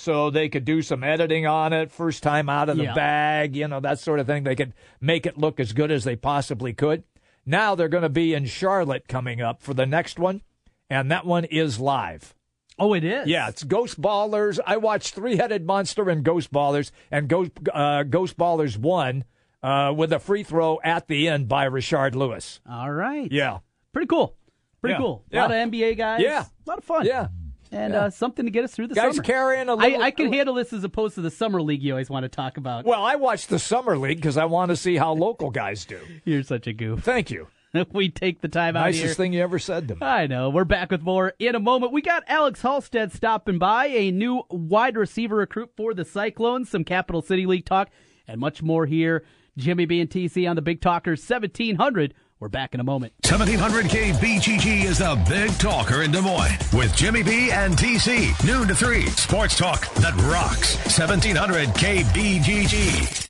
[0.00, 2.94] so they could do some editing on it first time out of the Yeah.
[2.94, 4.44] bag, you know, that sort of thing.
[4.44, 7.04] They could make it look as good as they possibly could.
[7.44, 10.40] Now they're going to be in Charlotte coming up for the next one,
[10.88, 12.34] and that one is live.
[12.78, 13.26] Oh, it is.
[13.28, 14.58] Yeah, it's Ghost Ballers.
[14.66, 19.24] I watched Three Headed Monster and Ghost Ballers, and Ghost, uh, Ghost Ballers won
[19.62, 22.60] uh, with a free throw at the end by Rashard Lewis.
[22.66, 23.30] All right.
[23.30, 23.58] Yeah.
[23.92, 24.34] Pretty cool.
[24.80, 24.98] Pretty Yeah.
[24.98, 25.24] cool.
[25.30, 25.42] A Yeah.
[25.42, 26.22] lot of NBA guys.
[26.22, 26.44] Yeah.
[26.44, 27.04] A lot of fun.
[27.04, 27.28] Yeah.
[27.72, 28.04] And Yeah.
[28.06, 29.22] Uh, something to get us through the Guys summer.
[29.22, 30.02] carrying a I, little.
[30.02, 32.56] I can handle this as opposed to the summer league you always want to talk
[32.56, 32.84] about.
[32.84, 36.00] Well, I watch the Summer League because I want to see how local guys do.
[36.24, 37.02] You're such a goof.
[37.04, 37.46] Thank you.
[37.92, 40.02] we take the time out Nicest thing you ever said to me.
[40.02, 40.50] I know.
[40.50, 41.92] We're back with more in a moment.
[41.92, 46.82] We got Alex Halstead stopping by, a new wide receiver recruit for the Cyclones, some
[46.82, 47.90] Capital City League talk,
[48.26, 49.24] and much more here.
[49.56, 52.14] Jimmy B and TC on the Big Talkers 1700.
[52.40, 53.12] We're back in a moment.
[53.20, 58.32] 1700K BGG is the big talker in Des Moines with Jimmy B and TC.
[58.46, 59.04] Noon to 3.
[59.08, 60.76] Sports talk that rocks.
[60.76, 63.29] 1700K BGG.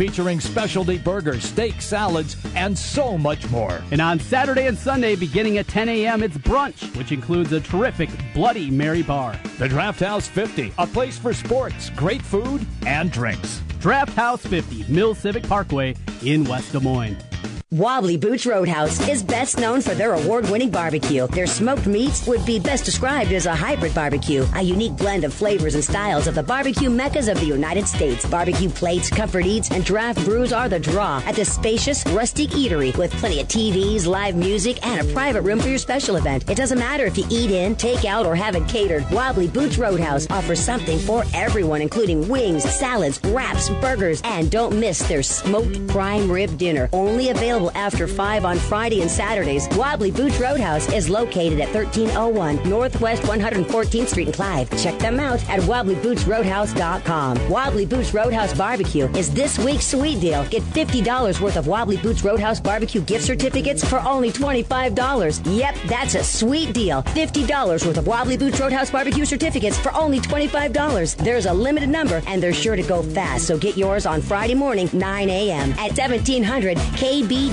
[0.00, 3.82] featuring specialty burgers, steak, salads, and so much more.
[3.90, 8.08] And on Saturday and Sunday, beginning at 10 a.m., it's brunch, which includes a terrific
[8.32, 9.38] Bloody Mary bar.
[9.58, 13.60] The Draft House 50, a place for sports, great food, and drinks.
[13.78, 17.18] Draft House 50, Mill Civic Parkway in West Des Moines.
[17.72, 21.28] Wobbly Boots Roadhouse is best known for their award-winning barbecue.
[21.28, 25.32] Their smoked meats would be best described as a hybrid barbecue, a unique blend of
[25.32, 28.26] flavors and styles of the barbecue meccas of the United States.
[28.26, 32.96] Barbecue plates, comfort eats, and draft brews are the draw at the spacious, rustic eatery
[32.98, 36.50] with plenty of TVs, live music, and a private room for your special event.
[36.50, 39.08] It doesn't matter if you eat in, take out, or have it catered.
[39.12, 45.06] Wobbly Boots Roadhouse offers something for everyone, including wings, salads, wraps, burgers, and don't miss
[45.06, 46.88] their smoked prime rib dinner.
[46.92, 49.68] Only available after 5 on Friday and Saturdays.
[49.76, 54.70] Wobbly Boots Roadhouse is located at 1301 Northwest 114th Street in Clive.
[54.82, 57.50] Check them out at wobblybootsroadhouse.com.
[57.50, 60.44] Wobbly Boots Roadhouse Barbecue is this week's sweet deal.
[60.48, 65.56] Get $50 worth of Wobbly Boots Roadhouse Barbecue gift certificates for only $25.
[65.56, 67.02] Yep, that's a sweet deal.
[67.02, 71.16] $50 worth of Wobbly Boots Roadhouse Barbecue certificates for only $25.
[71.16, 74.54] There's a limited number and they're sure to go fast, so get yours on Friday
[74.54, 75.72] morning, 9 a.m.
[75.72, 76.76] at 1700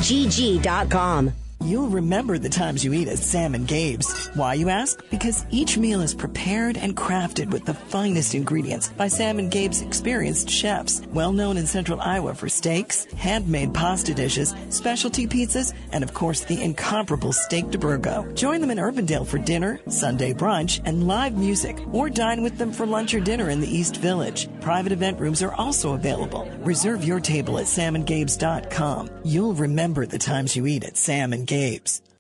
[0.02, 1.47] kbgg.com.
[1.64, 4.28] You'll remember the times you eat at Sam and Gabe's.
[4.36, 5.04] Why, you ask?
[5.10, 9.82] Because each meal is prepared and crafted with the finest ingredients by Sam and Gabe's
[9.82, 16.04] experienced chefs, well known in central Iowa for steaks, handmade pasta dishes, specialty pizzas, and
[16.04, 18.32] of course the incomparable steak de Burgo.
[18.34, 22.72] Join them in Urbandale for dinner, Sunday brunch, and live music, or dine with them
[22.72, 24.48] for lunch or dinner in the East Village.
[24.62, 26.48] Private event rooms are also available.
[26.60, 29.10] Reserve your table at samandgabes.com.
[29.26, 32.02] You'll remember the times you eat at Sam and Gabe's.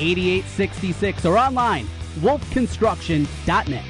[0.00, 1.86] 8866 or online
[2.20, 3.84] wolfconstruction.net.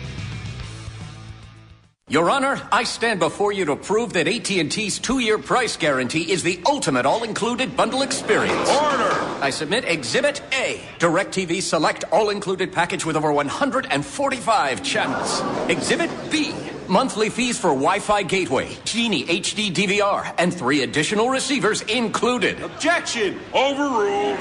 [2.06, 6.60] Your Honor, I stand before you to prove that AT&T's two-year price guarantee is the
[6.66, 8.68] ultimate all-included bundle experience.
[8.68, 9.10] Order!
[9.40, 15.42] I submit Exhibit A, DirecTV Select all-included package with over 145 channels.
[15.70, 16.54] Exhibit B,
[16.88, 22.60] monthly fees for Wi-Fi gateway, Genie HD DVR, and three additional receivers included.
[22.60, 23.40] Objection!
[23.54, 24.38] Overruled.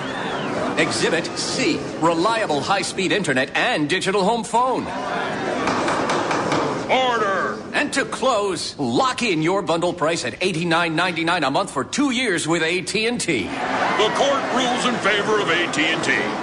[0.77, 4.83] Exhibit C, reliable high-speed internet and digital home phone.
[6.91, 7.61] Order!
[7.73, 12.47] And to close, lock in your bundle price at $89.99 a month for two years
[12.47, 13.43] with AT&T.
[13.43, 16.42] The court rules in favor of AT&T.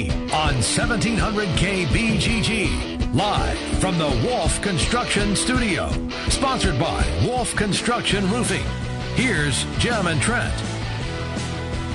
[0.09, 3.13] on 1700 KBGG.
[3.13, 5.91] Live from the Wolf Construction Studio.
[6.29, 8.63] Sponsored by Wolf Construction Roofing.
[9.15, 10.53] Here's Jim and Trent.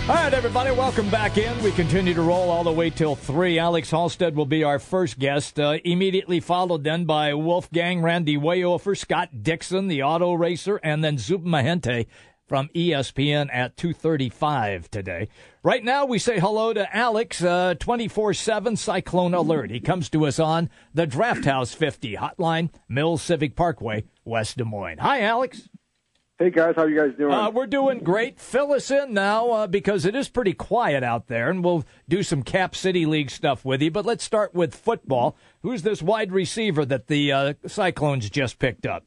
[0.09, 1.61] All right, everybody, welcome back in.
[1.64, 3.59] We continue to roll all the way till 3.
[3.59, 8.97] Alex Halstead will be our first guest, uh, immediately followed then by Wolfgang Randy Wehofer,
[8.97, 12.07] Scott Dixon, the auto racer, and then Zub Mehenti
[12.46, 15.28] from ESPN at 2.35 today.
[15.62, 19.70] Right now, we say hello to Alex, 24-7 uh, Cyclone Alert.
[19.70, 24.64] He comes to us on the Draft House 50 hotline, Mills Civic Parkway, West Des
[24.64, 24.98] Moines.
[24.98, 25.68] Hi, Alex.
[26.38, 27.32] Hey guys, how you guys doing?
[27.32, 28.38] Uh, we're doing great.
[28.38, 32.22] Fill us in now uh, because it is pretty quiet out there, and we'll do
[32.22, 33.90] some Cap City League stuff with you.
[33.90, 35.35] But let's start with football.
[35.62, 39.06] Who's this wide receiver that the uh, Cyclones just picked up?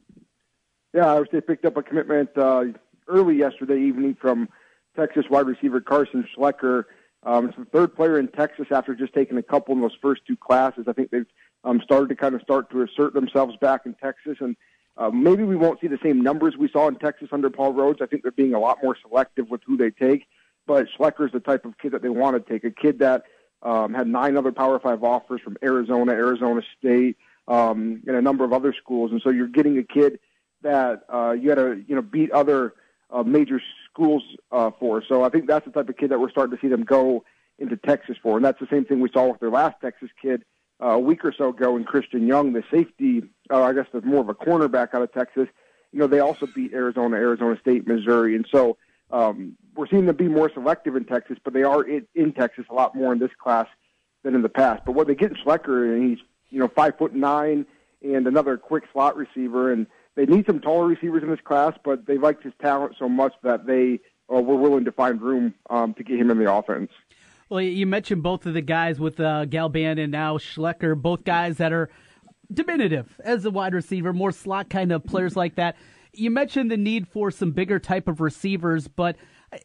[0.92, 2.64] Yeah, they picked up a commitment uh,
[3.10, 4.48] early yesterday evening from
[4.96, 6.84] Texas wide receiver Carson Schlecker.
[7.22, 10.22] Um, it's the third player in Texas after just taking a couple in those first
[10.26, 10.86] two classes.
[10.88, 11.26] I think they've
[11.64, 14.56] um, started to kind of start to assert themselves back in Texas and
[14.96, 18.02] uh, maybe we won't see the same numbers we saw in Texas under Paul Rhoads.
[18.02, 20.26] I think they're being a lot more selective with who they take.
[20.66, 23.24] But Schlecker's the type of kid that they want to take, a kid that
[23.62, 27.16] um, had nine other Power Five offers from Arizona, Arizona State,
[27.48, 29.10] um, and a number of other schools.
[29.10, 30.20] And so you're getting a kid
[30.62, 32.74] that uh, you got to you know beat other
[33.12, 35.02] uh, major schools uh, for.
[35.06, 37.24] So I think that's the type of kid that we're starting to see them go
[37.58, 38.36] into Texas for.
[38.36, 40.44] And that's the same thing we saw with their last Texas kid
[40.82, 44.04] uh, a week or so ago in Christian Young, the safety, uh, I guess there's
[44.04, 45.48] more of a cornerback out of Texas.
[45.92, 48.76] You know, they also beat Arizona, Arizona State, Missouri, and so
[49.10, 52.64] um, we're seeing them be more selective in Texas, but they are in, in Texas
[52.70, 53.66] a lot more in this class
[54.22, 54.84] than in the past.
[54.84, 56.18] But what they get in Schlecker, and he's
[56.48, 57.66] you know five foot nine
[58.02, 62.06] and another quick slot receiver, and they need some taller receivers in this class, but
[62.06, 64.00] they liked his talent so much that they
[64.32, 66.90] uh, were willing to find room um, to get him in the offense.
[67.48, 71.56] Well, you mentioned both of the guys with uh, Galban and now Schlecker, both guys
[71.56, 71.90] that are
[72.52, 75.76] diminutive as a wide receiver, more slot kind of players like that.
[76.12, 79.16] You mentioned the need for some bigger type of receivers, but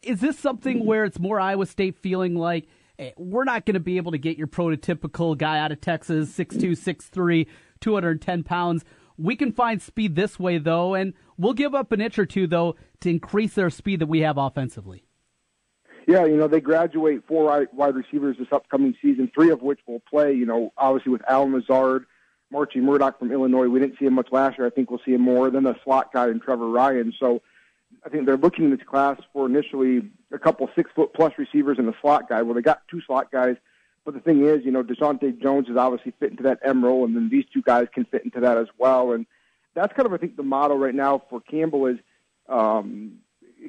[0.02, 2.66] is this something where it's more Iowa State feeling like
[2.98, 6.32] hey, we're not going to be able to get your prototypical guy out of Texas,
[6.36, 7.46] 6'2", 6'3",
[7.80, 8.84] 210 pounds.
[9.18, 12.46] We can find speed this way, though, and we'll give up an inch or two,
[12.46, 15.04] though, to increase their speed that we have offensively.
[16.06, 20.02] Yeah, you know, they graduate four wide receivers this upcoming season, three of which will
[20.08, 22.06] play, you know, obviously with Allen Lazard,
[22.52, 23.66] Marchie Murdock from Illinois.
[23.66, 24.68] We didn't see him much last year.
[24.68, 27.12] I think we'll see him more than the slot guy and Trever Ryen.
[27.18, 27.42] So
[28.04, 31.78] I think they're looking in this class for initially a couple six foot plus receivers
[31.78, 32.42] and a slot guy.
[32.42, 33.56] Well, they got two slot guys,
[34.06, 37.04] but the thing is, you know, Deshaunte Jones is obviously fit into that M role,
[37.04, 39.12] and then these two guys can fit into that as well.
[39.12, 39.26] And
[39.74, 41.98] that's kind of, I think, the model right now for Campbell is
[42.48, 43.18] um,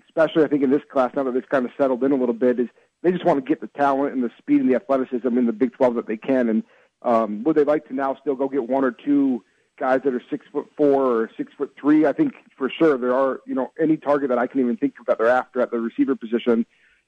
[0.07, 2.35] especially I think in this class now that it's kind of settled in a little
[2.35, 2.67] bit, is
[3.01, 5.53] they just want to get the talent and the speed and the athleticism in the
[5.53, 6.49] Big 12 that they can.
[6.49, 6.63] And
[7.01, 9.43] um, would they like to now still go get one or two
[9.79, 12.05] guys that are six foot four or six foot three?
[12.05, 14.95] I think for sure there are, you know, any target that I can even think
[14.99, 16.65] of that they're after at the receiver position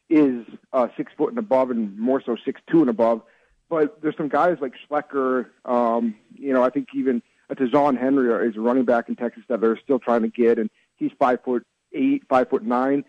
[0.09, 3.21] is uh, six foot and above, and more so six two and above.
[3.69, 5.47] but there's some guys like Schlecker.
[5.65, 9.43] Um, you know, I think even a Ta'Zhawn Henry is a running back in Texas
[9.47, 13.05] that they're still trying to get, and he's five foot eight, five foot nine.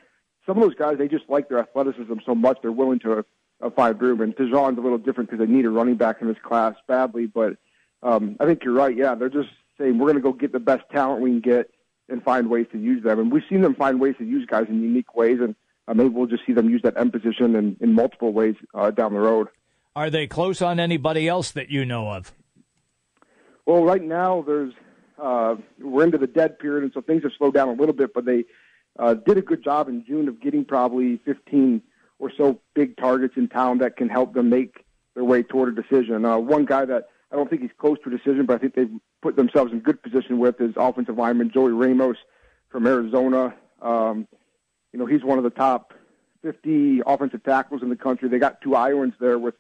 [0.47, 3.25] Some of those guys, they just like their athleticism so much they're willing to
[3.63, 4.21] uh, find room.
[4.21, 7.27] And Ta'Zhawn's a little different because they need a running back in this class badly.
[7.27, 7.57] But
[8.03, 8.97] um, I think you're right.
[8.97, 11.71] Yeah, they're just saying we're going to go get the best talent we can get
[12.09, 13.19] and find ways to use them.
[13.19, 15.55] And we've seen them find ways to use guys in unique ways, and
[15.89, 18.91] uh, maybe we'll just see them use that M position in, in multiple ways uh,
[18.91, 19.49] down the road.
[19.97, 22.33] Are they close on anybody else that you know of?
[23.67, 24.73] Well, right now there's
[25.21, 28.15] uh, we're into the dead period, and so things have slowed down a little bit.
[28.15, 28.45] But they
[28.99, 31.83] uh, did a good job in June of getting probably 15
[32.19, 35.83] or so big targets in town that can help them make their way toward a
[35.83, 36.25] decision.
[36.25, 38.75] Uh, one guy that I don't think he's close to a decision, but I think
[38.75, 42.17] they've put themselves in good position with is offensive lineman Joey Ramos
[42.71, 43.55] from Arizona.
[43.81, 44.27] Um,
[44.93, 45.95] you know, he's one of the top
[46.43, 48.29] 50 offensive tackles in the country.
[48.29, 49.55] They got two Iowans there with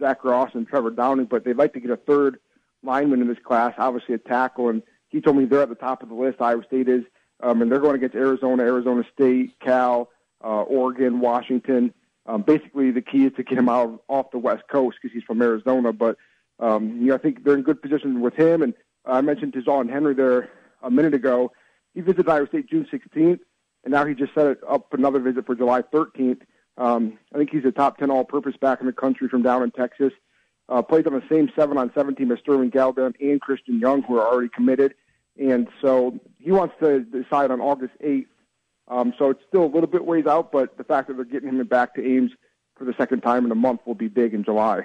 [0.00, 2.38] Zach Ross and Trevor Downing, but they'd like to get a third
[2.82, 4.68] lineman in this class, obviously a tackle.
[4.68, 6.40] And he told me they're at the top of the list.
[6.40, 7.04] Iowa State is,
[7.40, 10.10] um, and they're going against Arizona, Arizona State, Cal,
[10.42, 11.94] uh, Oregon, Washington.
[12.26, 15.24] Um, basically, the key is to get him out off the West Coast because he's
[15.24, 15.92] from Arizona.
[15.92, 16.16] But
[16.58, 18.62] um, you know, I think they're in good position with him.
[18.62, 20.50] And I mentioned Ta'Zhawn Henry there
[20.82, 21.52] a minute ago.
[21.94, 23.40] He visited Iowa State June 16th,
[23.84, 26.40] and now he just set it up another visit for July 13th.
[26.76, 29.70] Um, I think he's a top 10 all-purpose back in the country from down in
[29.70, 30.12] Texas.
[30.68, 34.26] Uh, plays on the same seven-on-seven team as Sterling Galvin and Christian Young, who are
[34.26, 34.94] already committed.
[35.38, 38.26] And so he wants to decide on August 8th.
[38.88, 41.48] Um, so it's still a little bit ways out, but the fact that they're getting
[41.48, 42.32] him back to Ames
[42.76, 44.82] for the second time in a month will be big in July.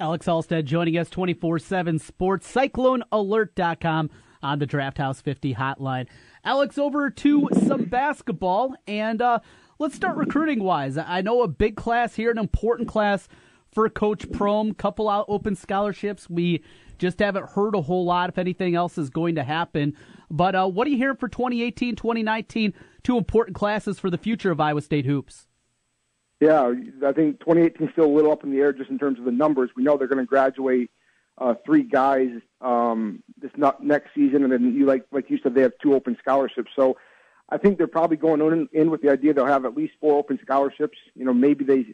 [0.00, 4.10] Alex Halstead joining us 24 7 sports, cyclonealert.com
[4.42, 6.06] on the Draft House 50 hotline.
[6.44, 9.38] Alex, over to some basketball, and uh,
[9.78, 10.98] let's start recruiting wise.
[10.98, 13.28] I know a big class here, an important class
[13.72, 14.76] for Coach Prohm.
[14.76, 16.28] couple out open scholarships.
[16.28, 16.62] We
[16.98, 19.96] just haven't heard a whole lot if anything else is going to happen.
[20.30, 22.74] But uh, what are you hearing for 2018, 2019?
[23.02, 25.46] Two important classes for the future of Iowa State hoops.
[26.40, 26.72] Yeah,
[27.06, 29.24] I think 2018 is still a little up in the air just in terms of
[29.24, 29.70] the numbers.
[29.76, 30.90] We know they're going to graduate
[31.42, 35.54] uh, three guys um, this not, next season, and then you like like you said,
[35.54, 36.70] they have two open scholarships.
[36.76, 36.96] So
[37.48, 40.16] I think they're probably going in, in with the idea they'll have at least four
[40.18, 40.96] open scholarships.
[41.14, 41.86] You know, maybe they,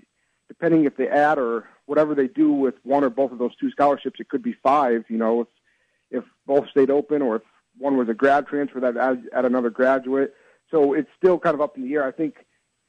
[0.49, 3.71] depending if they add or whatever they do with one or both of those two
[3.71, 5.05] scholarships, it could be five.
[5.09, 5.49] You know, if
[6.11, 7.43] if both stayed open or if
[7.79, 10.35] one was a grad transfer that adds add another graduate.
[10.71, 12.07] So it's still kind of up in the air.
[12.07, 12.35] I think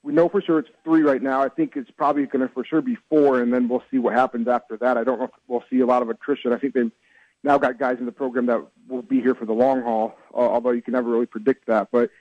[0.03, 1.41] we know for sure it's three right now.
[1.41, 4.13] I think it's probably going to for sure be four, and then we'll see what
[4.13, 4.97] happens after that.
[4.97, 6.53] I don't know if we'll see a lot of attrition.
[6.53, 6.91] I think they've
[7.43, 10.37] now got guys in the program that will be here for the long haul, uh,
[10.37, 11.89] although you can never really predict that.
[11.91, 12.11] But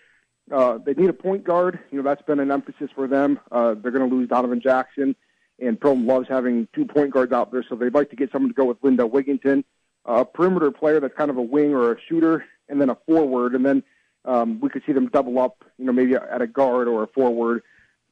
[0.51, 1.79] uh, they need a point guard.
[1.91, 3.38] You know, that's been an emphasis for them.
[3.51, 5.14] Uh, they're going to lose Donovan Jackson,
[5.61, 8.51] and Prohm loves having two point guards out there, so they'd like to get someone
[8.51, 9.64] to go with Lindell Wigginton,
[10.05, 13.55] a perimeter player that's kind of a wing or a shooter, and then a forward,
[13.55, 13.83] and then
[14.24, 17.07] um, we could see them double up, you know, maybe at a guard or a
[17.07, 17.62] forward,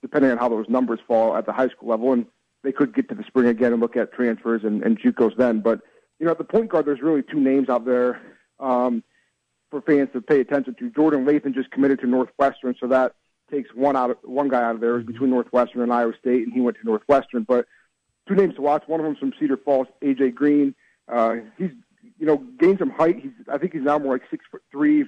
[0.02, 2.12] depending on how those numbers fall at the high school level.
[2.12, 2.26] And
[2.62, 5.60] they could get to the spring again and look at transfers and, and JUCOs then.
[5.60, 5.80] But
[6.18, 8.20] you know, at the point guard, there's really two names out there
[8.58, 9.02] um,
[9.70, 10.90] for fans to pay attention to.
[10.90, 13.14] Jordan Lathan just committed to Northwestern, so that
[13.50, 16.52] takes one out of, one guy out of there between Northwestern and Iowa State, and
[16.52, 17.44] he went to Northwestern.
[17.44, 17.66] But
[18.26, 18.84] two names to watch.
[18.86, 20.74] One of them's from Cedar Falls, AJ Green.
[21.08, 21.70] Uh, he's
[22.18, 23.20] you know gained some height.
[23.20, 25.04] He's I think he's now more like six foot three,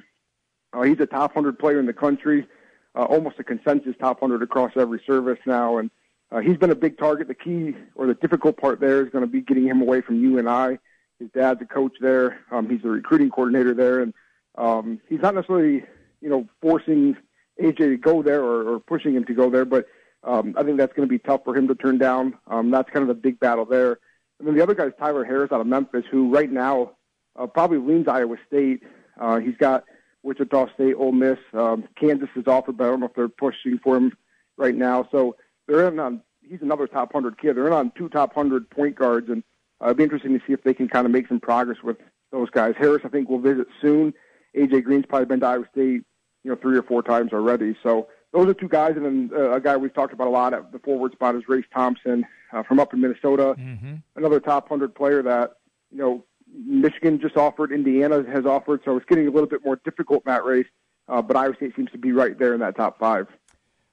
[0.73, 2.47] uh, he's a top 100 player in the country,
[2.95, 5.79] uh, almost a consensus top 100 across every service now.
[5.79, 5.91] And
[6.31, 7.29] uh, he's been a big target.
[7.29, 10.23] The key or the difficult part there is going to be getting him away from
[10.23, 10.79] UNI.
[11.19, 12.41] His dad's a coach there.
[12.51, 14.01] Um, he's a recruiting coordinator there.
[14.01, 14.13] And
[14.57, 15.85] um, he's not necessarily,
[16.21, 17.17] you know, forcing
[17.61, 19.87] AJ to go there or, or pushing him to go there, but
[20.25, 22.35] um, I think that's going to be tough for him to turn down.
[22.49, 23.99] Um, that's kind of the big battle there.
[24.39, 26.93] And then the other guy is Tyler Harris out of Memphis, who right now
[27.37, 28.83] uh, probably leans Iowa State.
[29.19, 29.85] Uh, he's got–
[30.23, 31.39] Wichita State, Ole Miss.
[31.53, 34.17] Um, Kansas is offered, but I don't know if they're pushing for him
[34.57, 35.09] right now.
[35.11, 36.23] So they're in on.
[36.43, 37.57] He's another top hundred kid.
[37.57, 39.43] They're in on two top hundred point guards, and
[39.83, 41.99] uh, it'd be interesting to see if they can kind of make some progress with
[42.33, 42.75] those guys.
[42.79, 44.15] Harris, I think, will visit soon.
[44.57, 46.03] AJ Green's probably been to Iowa State,
[46.43, 47.77] you know, three or four times already.
[47.83, 50.55] So those are two guys, and then uh, a guy we've talked about a lot
[50.55, 53.97] at the forward spot is Race Thompson uh, from up in Minnesota, mm-hmm.
[54.17, 55.53] another top hundred player that
[55.91, 59.81] you know Michigan just offered, Indiana has offered, so it's getting a little bit more
[59.85, 60.67] difficult in that race.
[61.09, 63.27] Uh, but Iowa State seems to be right there in that top five.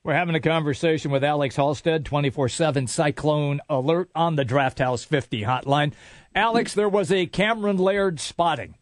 [0.03, 5.03] We're having a conversation with Alex Halstead, 24 7 Cyclone Alert on the Draft House
[5.03, 5.93] 50 hotline.
[6.35, 8.75] Alex, there was a Cameron Lard spotting,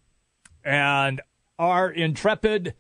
[0.66, 1.22] and
[1.58, 2.74] our intrepid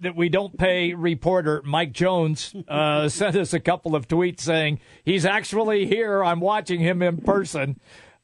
[0.00, 4.80] that we don't pay reporter Mike Jones uh, sent us a couple of tweets saying
[5.04, 6.22] he's actually here.
[6.24, 7.80] I'm watching him in person.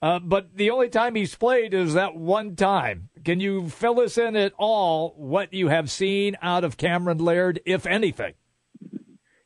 [0.07, 3.09] Uh, but the only time he's played is that one time.
[3.25, 7.61] Can you fill us in at all what you have seen out of Cameron Lard,
[7.67, 8.35] if anything?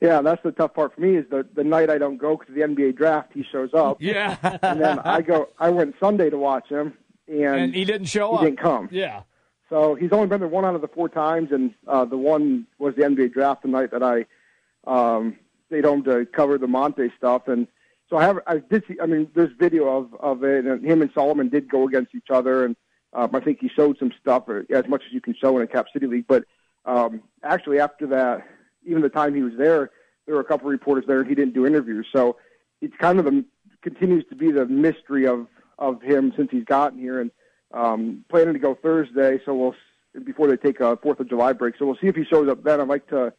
[0.02, 2.54] Yeah, that's the tough part for me is the the night I don't go because
[2.54, 3.96] the NBA draft he shows up.
[4.00, 5.48] Yeah, and then I go.
[5.58, 6.92] I went Sunday to watch him,
[7.26, 8.40] and, and he didn't show he up.
[8.40, 8.88] He didn't come.
[8.92, 9.22] Yeah.
[9.70, 12.66] So he's only been there one out of the four times, and uh, the one
[12.78, 14.26] was the NBA draft the night that I
[14.86, 15.38] um,
[15.68, 17.48] stayed home to cover the Monte stuff.
[17.48, 17.66] And
[18.10, 18.96] so I have, I did see.
[19.00, 22.28] I mean, there's video of of it, and him and Solomon did go against each
[22.30, 22.76] other, and
[23.12, 25.62] um, I think he showed some stuff uh, as much as you can show in
[25.62, 26.26] a Cap City League.
[26.26, 26.44] But
[26.84, 28.46] um, actually, after that,
[28.84, 29.90] even the time he was there,
[30.26, 32.06] there were a couple of reporters there, and he didn't do interviews.
[32.12, 32.36] So
[32.80, 33.44] it's kind of the
[33.82, 35.46] continues to be the mystery of
[35.78, 37.30] of him since he's gotten here, and
[37.72, 39.40] um, planning to go Thursday.
[39.44, 39.74] So we'll
[40.24, 41.76] before they take a Fourth of July break.
[41.78, 42.80] So we'll see if he shows up then.
[42.80, 43.32] I'd like to,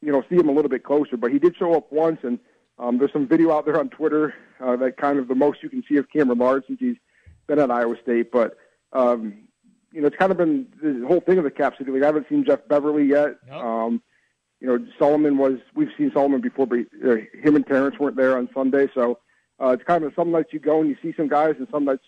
[0.00, 1.16] you know, see him a little bit closer.
[1.16, 2.40] But he did show up once, and
[2.78, 5.68] um, there's some video out there on Twitter uh, that kind of the most you
[5.68, 6.96] can see of Cameron Lard since he's
[7.46, 8.32] been at Iowa State.
[8.32, 8.56] But
[8.92, 9.48] um,
[9.92, 12.02] you know, it's kind of been the whole thing of the Cap City League.
[12.02, 13.36] I haven't seen Jeff Beverly yet.
[13.46, 13.62] Nope.
[13.62, 14.02] Um,
[14.60, 15.58] you know, Solomon was.
[15.74, 18.88] We've seen Solomon before, but uh, him and Terrence weren't there on Sunday.
[18.94, 19.18] So
[19.60, 21.84] uh, it's kind of some nights you go and you see some guys, and some
[21.84, 22.04] nights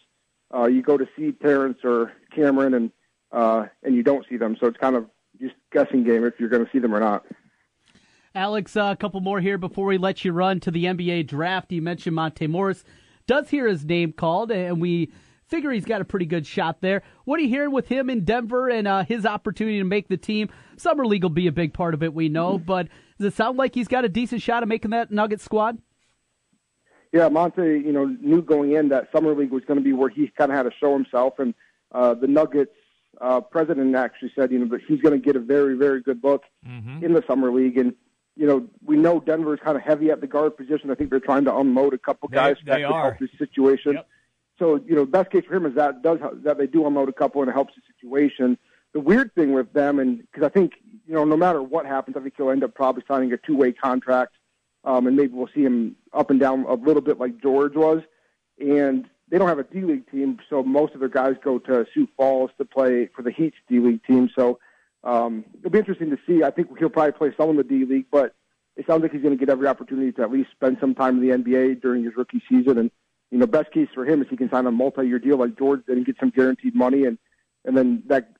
[0.55, 2.93] uh, you go to see Terrence or Cameron, and
[3.33, 4.57] uh, and you don't see them.
[4.59, 5.07] So it's kind of
[5.41, 7.27] just guessing game if you're going to see them or not.
[8.35, 11.70] Alex, uh, a couple more here before we let you run to the NBA draft.
[11.70, 12.82] You mentioned Monte Morris
[13.28, 15.12] does hear his name called, and we
[15.47, 17.03] figure he's got a pretty good shot there.
[17.26, 20.16] What are you hearing with him in Denver and uh, his opportunity to make the
[20.16, 20.49] team?
[20.76, 23.57] Summer League will be a big part of it, we know, but does it sound
[23.57, 25.78] like he's got a decent shot of making that Nugget squad?
[27.12, 30.09] Yeah, Monte, you know, knew going in that summer league was going to be where
[30.09, 31.55] he kind of had to show himself, and
[31.93, 32.72] uh, the Nuggets
[33.20, 36.18] uh, president actually said, you know, that he's going to get a very, very good
[36.24, 37.05] look Mm-hmm.
[37.05, 37.76] in the summer league.
[37.78, 37.95] And
[38.37, 40.91] you know, we know Denver is kind of heavy at the guard position.
[40.91, 43.11] I think they're trying to unload a couple guys they could are.
[43.11, 43.99] help this situation.
[44.59, 47.12] So you know, best case for him is that does that they do unload a
[47.12, 48.59] couple and it helps the situation.
[48.93, 50.74] The weird thing with them, and because I think
[51.07, 53.72] you know, no matter what happens, I think he'll end up probably signing a two-way
[53.72, 54.37] contract,
[54.85, 58.03] um, and maybe we'll see him up and down a little bit like George was.
[58.61, 61.87] And they don't have a D League team, so most of their guys go to
[61.93, 64.30] Sioux Falls to play for the Heat's D League team.
[64.35, 64.61] So
[65.05, 66.43] um, it'll be interesting to see.
[66.43, 68.35] I think he'll probably play some in the D League, but
[68.77, 71.23] it sounds like he's going to get every opportunity to at least spend some time
[71.23, 72.79] in the NBA during his rookie season.
[72.79, 72.91] And
[73.31, 75.85] you know, best case for him is he can sign a multi-year deal like George
[75.87, 77.19] did and get some guaranteed money, and
[77.65, 78.33] and then that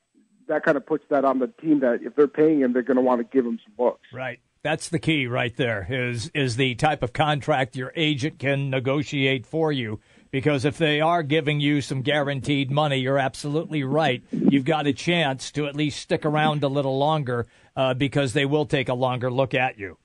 [0.47, 2.97] that kind of puts that on the team that if they're paying him, they're going
[2.97, 4.07] to want to give him some looks.
[4.13, 4.39] Right.
[4.63, 9.45] That's the key right there is is the type of contract your agent can negotiate
[9.45, 9.99] for you
[10.35, 14.91] because if they are giving you some guaranteed money you're absolutely right you've got a
[14.91, 18.93] chance to at least stick around a little longer uh, because they will take a
[18.93, 19.97] longer look at you.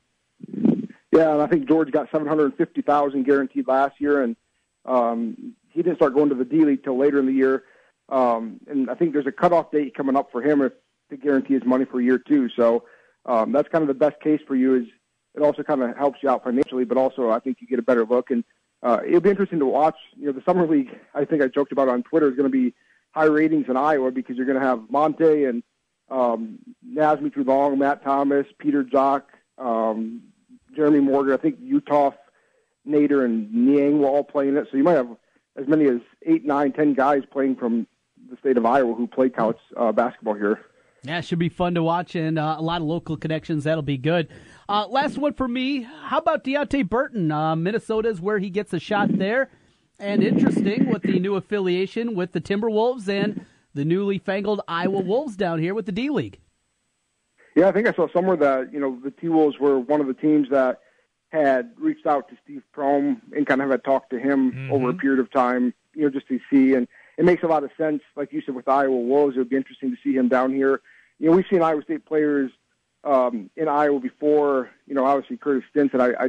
[1.10, 4.36] Yeah, and I think George got seven hundred fifty thousand guaranteed last year, and
[4.84, 7.64] um, he didn't start going to the D League till later in the year.
[8.08, 10.72] Um, and I think there's a cutoff date coming up for him if
[11.10, 12.48] to guarantee his money for year two.
[12.50, 12.84] So
[13.26, 14.76] um, that's kind of the best case for you.
[14.76, 14.84] Is
[15.34, 17.82] it also kind of helps you out financially, but also I think you get a
[17.82, 18.30] better look.
[18.30, 18.44] And
[18.82, 19.96] uh, it'll be interesting to watch.
[20.16, 20.90] You know, the summer league.
[21.14, 22.74] I think I joked about on Twitter is going to be
[23.12, 25.62] high ratings in Iowa because you're going to have Monte and
[26.10, 29.22] um, Nazmi Long, Matt Thomas, Peter Jok,
[29.58, 30.22] um,
[30.74, 31.34] Jeremy Morgan.
[31.34, 32.14] I think Uthoff,
[32.88, 34.68] Nader, and Niang will all play in it.
[34.70, 35.08] So you might have
[35.56, 37.86] as many as eight, nine, ten guys playing from
[38.30, 40.60] the state of Iowa who play college uh, basketball here.
[41.02, 43.64] Yeah, it should be fun to watch and uh, a lot of local connections.
[43.64, 44.28] That'll be good.
[44.70, 45.82] Uh, last one for me.
[45.82, 47.32] How about Deonte Burton?
[47.32, 49.50] Uh, is where he gets a shot there.
[49.98, 53.44] And interesting with the new affiliation with the Timberwolves and
[53.74, 56.38] the newly fangled Iowa Wolves down here with the D League.
[57.56, 60.06] Yeah, I think I saw somewhere that you know the T Wolves were one of
[60.06, 60.78] the teams that
[61.30, 64.94] had reached out to Steve Prohm and kind of had talked to him over a
[64.94, 66.74] period of time, you know, just to see.
[66.74, 66.86] And
[67.18, 69.34] it makes a lot of sense, like you said, with Iowa Wolves.
[69.34, 70.80] It would be interesting to see him down here.
[71.18, 72.52] You know, we've seen Iowa State players
[73.04, 74.70] um, in Iowa before.
[74.86, 76.00] You know, obviously Curtis Stinson.
[76.00, 76.28] I, I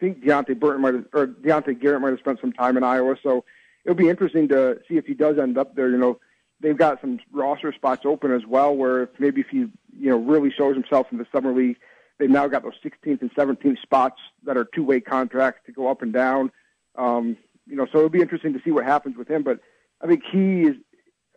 [0.00, 3.16] think Deonte Burton might have, or Diante Garrett might have spent some time in Iowa.
[3.22, 3.44] So
[3.84, 5.90] it'll be interesting to see if he does end up there.
[5.90, 6.18] You know,
[6.60, 9.66] they've got some roster spots open as well, where if maybe if he
[9.98, 11.76] you know really shows himself in the summer league,
[12.18, 16.02] they've now got those 16th and 17th spots that are two-way contracts to go up
[16.02, 16.50] and down.
[16.96, 17.36] Um,
[17.66, 19.42] you know, so it'll be interesting to see what happens with him.
[19.42, 19.60] But
[20.00, 20.76] I think he is,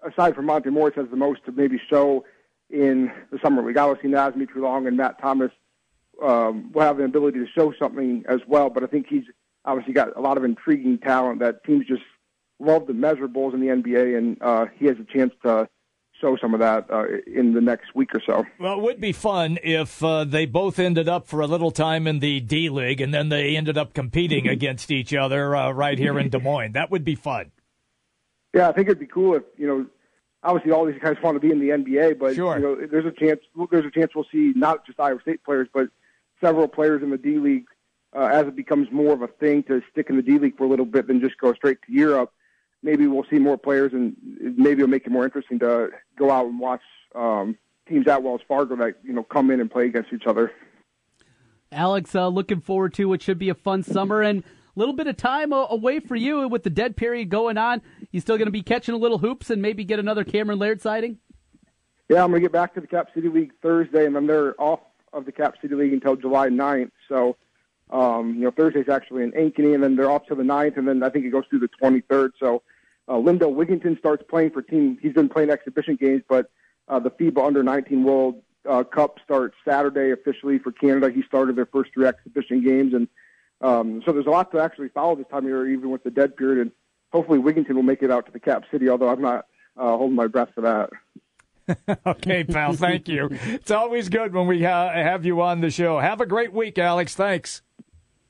[0.06, 2.24] aside from Monte Morris, has the most to maybe show
[2.70, 3.78] in the summer league.
[3.78, 5.52] Obviously, Nazmi Long and Matt Thomas
[6.22, 8.70] um, will have an ability to show something as well.
[8.70, 9.24] But I think he's
[9.66, 12.04] obviously got a lot of intriguing talent that teams just
[12.60, 15.68] love the measurables in the NBA, and uh, he has a chance to
[16.20, 18.46] show some of that uh, in the next week or so.
[18.60, 22.08] Well, it would be fun if uh, they both ended up for a little time
[22.08, 25.98] in the D League and then they ended up competing against each other uh, right
[25.98, 26.74] here in Des Moines.
[26.74, 27.52] That would be fun.
[28.54, 29.86] Yeah, I think it'd be cool if you know.
[30.44, 32.56] Obviously, all these guys want to be in the NBA, but Sure.
[32.58, 33.42] you know, there's a chance.
[33.72, 35.90] There's a chance we'll see not just Iowa State players, but
[36.42, 37.66] several players in the D League
[38.16, 40.64] uh, as it becomes more of a thing to stick in the D League for
[40.64, 42.32] a little bit than just go straight to Europe.
[42.82, 46.46] Maybe we'll see more players, and maybe it'll make it more interesting to go out
[46.46, 46.82] and watch
[47.14, 47.58] um,
[47.90, 50.54] teams at Wells Fargo that you know come in and play against each other.
[51.72, 54.44] Alex, uh, looking forward to what should be a fun summer and a
[54.80, 57.82] little bit of time away for you with the dead period going on.
[58.12, 60.82] You still going to be catching a little hoops and maybe get another Cameron Lard
[60.82, 61.18] sighting?
[62.08, 64.60] Yeah, I'm going to get back to the Cap City League Thursday, and then they're
[64.60, 64.80] off
[65.14, 66.92] of the Cap City League until July 9th.
[67.10, 67.36] So,
[67.92, 70.88] um, you know, Thursday's actually in Ankeny, and then they're off to the 9th, and
[70.88, 72.32] then I think it goes through the 23rd.
[72.40, 72.64] So,
[73.10, 74.98] uh, Lindell Wigginton starts playing for team.
[75.02, 76.50] He's been playing exhibition games, but
[76.88, 81.12] uh, the FIBA Under 19 World uh, Cup starts Saturday officially for Canada.
[81.12, 83.08] He started their first three exhibition games, and
[83.62, 86.12] um, so there's a lot to actually follow this time of year, even with the
[86.12, 86.62] dead period.
[86.62, 86.72] And
[87.12, 89.46] hopefully, Wigginton will make it out to the Cap City, although I'm not
[89.78, 92.00] uh, holding my breath for that.
[92.06, 92.74] okay, pal.
[92.74, 93.30] Thank you.
[93.32, 96.00] It's always good when we uh, have you on the show.
[96.00, 97.16] Have a great week, Alex.
[97.16, 97.62] Thanks.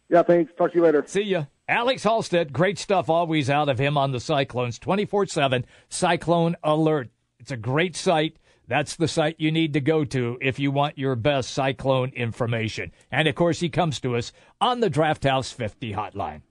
[0.09, 0.51] Yeah, thanks.
[0.57, 1.03] Talk to you later.
[1.07, 1.45] See ya.
[1.67, 7.09] Alex Halstead, great stuff always out of him on the Cyclones 24 7 Cyclone Alert.
[7.39, 8.37] It's a great site.
[8.69, 12.91] That's the site you need to go to if you want your best cyclone information.
[13.11, 16.41] And of course, he comes to us on the Draft House 50 hotline.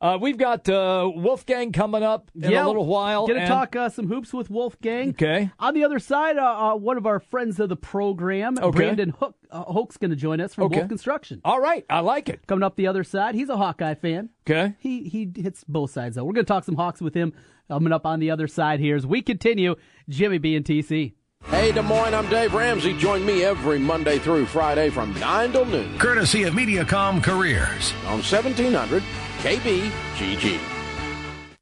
[0.00, 3.26] Uh, we've got uh, Wolfgang coming up in yeah, a little while.
[3.26, 5.10] Going to and- talk uh, some hoops with Wolfgang.
[5.10, 5.50] Okay.
[5.58, 8.76] On the other side, uh, uh, one of our friends of the program, Okay.
[8.76, 10.76] Brandon Hook, uh, Hook's going to join us from Okay.
[10.78, 11.40] Wolf Construction.
[11.44, 12.46] All right, I like it.
[12.46, 14.30] Coming up the other side, he's a Hawkeye fan.
[14.48, 14.74] Okay.
[14.78, 16.24] He he hits both sides though.
[16.24, 17.32] We're going to talk some Hawks with him.
[17.68, 19.74] Coming up on the other side here as we continue.
[20.08, 21.12] Jimmy B and TC.
[21.46, 22.92] Hey, Des Moines, I'm Dave Ramsey.
[22.94, 27.92] Join me every Monday through Friday from 9 till noon Courtesy of Mediacom Careers.
[28.06, 29.02] on 1700
[29.38, 30.58] KBGG.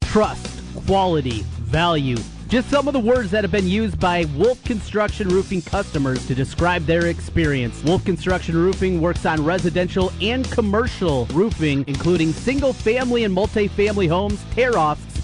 [0.03, 2.17] Trust, quality, value.
[2.49, 6.35] Just some of the words that have been used by Wolf Construction Roofing customers to
[6.35, 7.83] describe their experience.
[7.85, 14.45] Wolf Construction Roofing works on residential and commercial roofing, including single family and multi-family homes,
[14.53, 15.06] tear offs,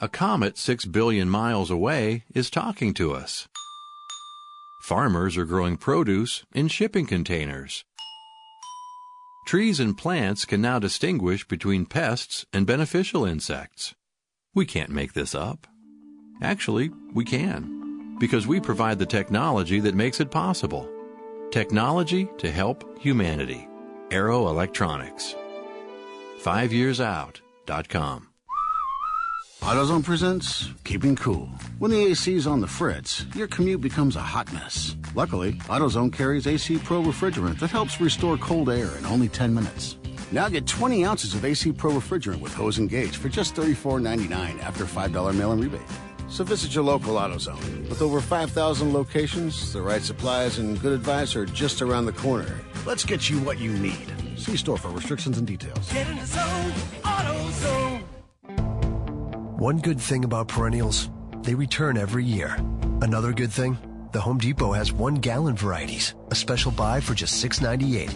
[0.00, 3.48] A comet six billion miles away is talking to us.
[4.82, 7.84] Farmers are growing produce in shipping containers.
[9.48, 13.96] Trees and plants can now distinguish between pests and beneficial insects.
[14.54, 15.66] We can't make this up.
[16.40, 20.88] Actually, we can, because we provide the technology that makes it possible.
[21.50, 23.66] Technology to help humanity.
[24.12, 25.34] Arrow Electronics.
[26.40, 28.27] FiveYearsOut.com.
[29.62, 31.46] AutoZone presents Keeping Cool.
[31.78, 34.96] When the AC's on the fritz, your commute becomes a hot mess.
[35.14, 39.96] Luckily, AutoZone carries AC Pro refrigerant that helps restore cold air in only 10 minutes.
[40.30, 44.62] Now get 20 ounces of AC Pro refrigerant with hose and gauge for just $34.99
[44.62, 45.80] after $5 mail-in rebate.
[46.28, 47.88] So visit your local AutoZone.
[47.88, 52.60] With over 5,000 locations, the right supplies and good advice are just around the corner.
[52.86, 54.12] Let's get you what you need.
[54.36, 55.92] See store for restrictions and details.
[55.92, 58.04] Get in the zone, AutoZone.
[59.58, 61.10] One good thing about perennials,
[61.42, 62.54] they return every year.
[63.02, 63.76] Another good thing,
[64.12, 68.08] the Home Depot has one gallon varieties, a special buy for just $6.98.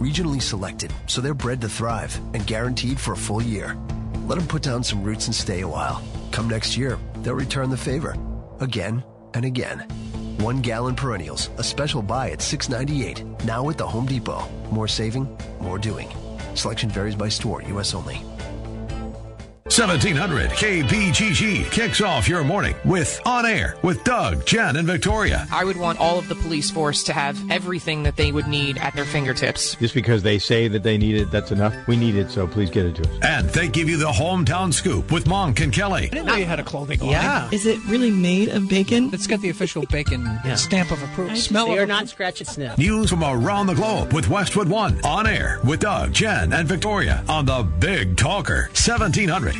[0.00, 3.76] Regionally selected, so they're bred to thrive and guaranteed for a full year.
[4.26, 6.02] Let them put down some roots and stay a while.
[6.32, 8.16] Come next year, they'll return the favor.
[8.58, 9.86] Again and again.
[10.40, 13.44] One gallon perennials, a special buy at $6.98.
[13.44, 14.42] Now at the Home Depot.
[14.72, 15.28] More saving,
[15.60, 16.08] more doing.
[16.54, 17.94] Selection varies by store, U.S.
[17.94, 18.24] only.
[19.70, 25.46] 1700 KBGG kicks off your morning with On Air with Doug, Jen, and Victoria.
[25.52, 28.78] I would want all of the police force to have everything that they would need
[28.78, 29.76] at their fingertips.
[29.76, 31.72] Just because they say that they need it, that's enough.
[31.86, 33.18] We need it, so please get it to us.
[33.22, 36.06] And they give you the hometown scoop with Monk and Kelly.
[36.06, 37.10] I didn't know you had a clothing line.
[37.12, 37.48] Yeah.
[37.52, 39.10] Is it really made of bacon?
[39.12, 41.36] It's got the official bacon stamp of approval.
[41.36, 42.76] Smell They of are not scratch and sniff.
[42.76, 45.00] News from around the globe with Westwood One.
[45.04, 48.62] On Air with Doug, Jen, and Victoria on the Big Talker.
[48.70, 49.59] 1700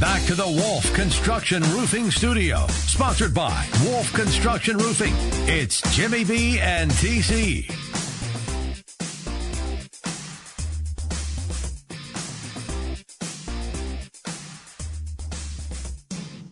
[0.00, 5.14] Back to the Wolf Construction Roofing Studio, sponsored by Wolf Construction Roofing.
[5.48, 7.70] It's Jimmy B and TC.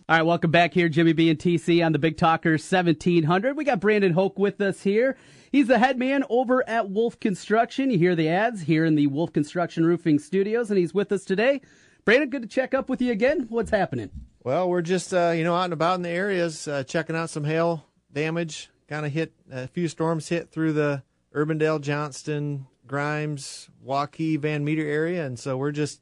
[0.09, 3.55] All right, welcome back here, Jimmy B and TC on the Big Talker 1700.
[3.55, 5.17] We got Brandon Hoke with us here.
[5.51, 7.91] He's the head man over at Wolf Construction.
[7.91, 11.25] You hear the ads here in the Wolf Construction Roofing Studios, and he's with us
[11.25, 11.61] today.
[12.05, 13.47] Brandon, good to check up with you again.
[13.49, 14.11] What's happening?
[14.43, 17.31] Well, we're just uh, you know out and about in the areas, uh, checking out
[17.31, 18.69] some hail damage.
[18.87, 21.01] Kind of hit a few storms hit through the
[21.33, 25.99] Urbandale, Johnston, Grimes, Waukee, Van Meter area, and so we're just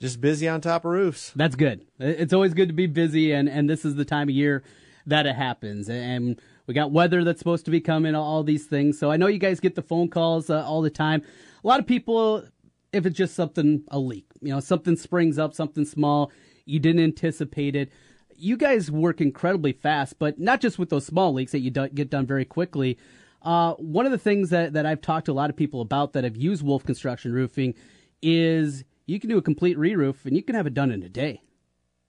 [0.00, 1.30] just busy on top of roofs.
[1.36, 1.84] That's good.
[1.98, 4.62] It's always good to be busy, and, and this is the time of year
[5.06, 5.90] that it happens.
[5.90, 8.98] And we got weather that's supposed to be coming, all these things.
[8.98, 11.22] So I know you guys get the phone calls uh, all the time.
[11.62, 12.44] A lot of people,
[12.92, 16.30] if it's just something, a leak, you know, something springs up, something small,
[16.64, 17.90] you didn't anticipate it.
[18.36, 21.88] You guys work incredibly fast, but not just with those small leaks that you do,
[21.88, 22.98] get done very quickly.
[23.42, 26.12] Uh, one of the things that, that I've talked to a lot of people about
[26.12, 27.74] that have used Wolf Construction Roofing
[28.20, 31.08] is you can do a complete re-roof and you can have it done in a
[31.08, 31.42] day.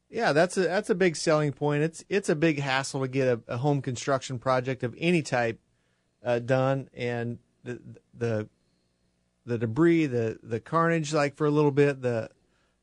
[0.10, 1.82] Yeah, that's a that's a big selling point.
[1.82, 5.60] It's it's a big hassle to get a, a home construction project of any type
[6.24, 7.82] uh, done, and the
[8.14, 8.48] the
[9.46, 12.30] the debris, the the carnage, like for a little bit, the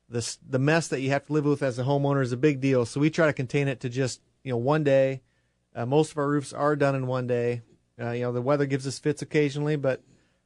[0.09, 2.59] the the mess that you have to live with as a homeowner is a big
[2.59, 2.85] deal.
[2.85, 5.21] So we try to contain it to just you know one day.
[5.73, 7.61] Uh, most of our roofs are done in one day.
[7.99, 10.03] Uh, you know the weather gives us fits occasionally, but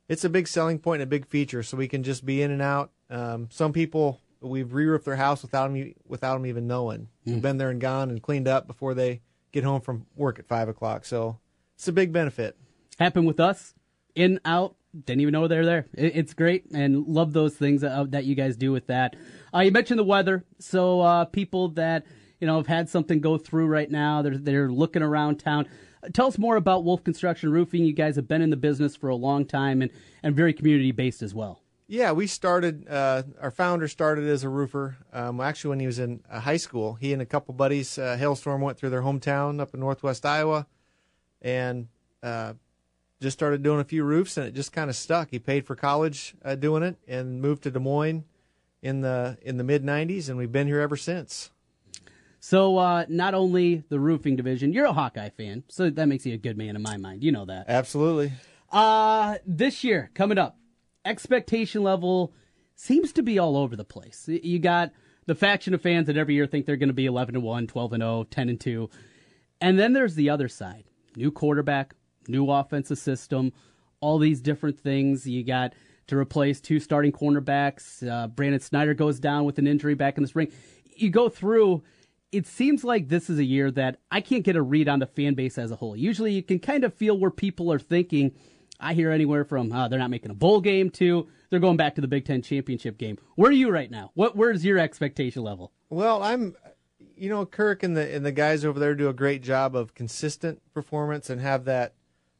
[0.07, 1.63] it's a big selling point and a big feature.
[1.63, 2.91] So we can just be in and out.
[3.09, 7.09] Um, some people we've re-roofed their house without them without them even knowing.
[7.25, 7.33] Mm.
[7.33, 10.47] We've been there and gone and cleaned up before they get home from work at
[10.47, 11.05] five o'clock.
[11.05, 11.39] So
[11.75, 12.55] it's a big benefit.
[12.99, 13.73] Happened with us.
[14.13, 14.75] In out.
[15.03, 15.87] Didn't even know they're there.
[15.93, 19.15] It's great and love those things that, that you guys do with that.
[19.53, 22.05] Uh, you mentioned the weather, so uh, people that
[22.39, 25.67] you know have had something go through right now, they're they're looking around town.
[26.13, 27.83] Tell us more about Wolf Construction Roofing.
[27.83, 29.91] You guys have been in the business for a long time and,
[30.23, 31.61] and very community based as well.
[31.87, 32.87] Yeah, we started.
[32.87, 34.97] Uh, our founder started as a roofer.
[35.13, 38.17] Um, actually, when he was in uh, high school, he and a couple buddies, uh,
[38.17, 40.67] hailstorm went through their hometown up in northwest Iowa,
[41.41, 41.87] and
[42.23, 42.53] uh,
[43.21, 45.29] just started doing a few roofs, and it just kind of stuck.
[45.31, 48.25] He paid for college uh, doing it, and moved to Des Moines
[48.81, 51.51] in the in the mid '90s, and we've been here ever since.
[52.39, 56.33] So, uh, not only the roofing division, you're a Hawkeye fan, so that makes you
[56.35, 57.23] a good man in my mind.
[57.23, 57.65] You know that.
[57.67, 58.33] Absolutely.
[58.71, 60.57] Uh, this year coming up,
[61.03, 62.33] expectation level
[62.75, 64.27] seems to be all over the place.
[64.27, 64.91] You got
[65.25, 67.67] the faction of fans that every year think they're going to be 11 and 1,
[67.67, 68.89] 12 and 0, 10 and 2.
[69.61, 70.83] And then there's the other side.
[71.15, 71.95] New quarterback,
[72.27, 73.53] new offensive system,
[73.99, 75.27] all these different things.
[75.27, 75.73] You got
[76.07, 78.07] to replace two starting cornerbacks.
[78.07, 80.51] Uh, Brandon Snyder goes down with an injury back in the spring.
[80.95, 81.83] You go through
[82.31, 85.05] it seems like this is a year that I can't get a read on the
[85.05, 85.95] fan base as a whole.
[85.95, 88.33] Usually you can kind of feel where people are thinking
[88.79, 91.95] I hear anywhere from uh, they're not making a bowl game to they're going back
[91.95, 93.17] to the Big Ten championship game.
[93.35, 94.11] Where are you right now?
[94.15, 95.71] What where's your expectation level?
[95.89, 96.55] Well, I'm,
[97.15, 99.93] you know, Kirk and the and the guys over there do a great job of
[99.93, 101.93] consistent performance and have that.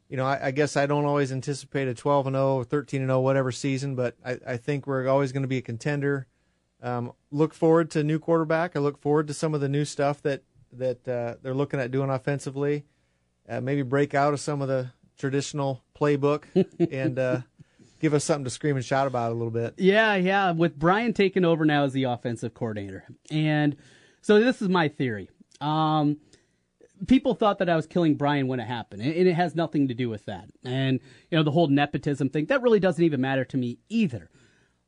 [0.10, 3.01] You know, I, I guess I don't always anticipate a 12 and 0 or 13
[3.01, 6.28] and 0 whatever season, but I, I think we're always going to be a contender.
[6.82, 8.76] Um, look forward to new quarterback.
[8.76, 10.43] I look forward to some of the new stuff that
[10.74, 12.84] that uh, they're looking at doing offensively.
[13.47, 16.43] Uh, maybe break out of some of the traditional playbook
[16.91, 17.41] and uh,
[17.99, 19.76] give us something to scream and shout about a little bit.
[19.78, 20.51] Yeah, yeah.
[20.51, 23.76] With Brian taking over now as the offensive coordinator, and
[24.22, 25.30] so this is my theory.
[25.62, 26.18] Um,
[27.07, 29.93] people thought that I was killing Brian when it happened, and it has nothing to
[29.93, 30.49] do with that.
[30.63, 34.29] And you know the whole nepotism thing that really doesn't even matter to me either.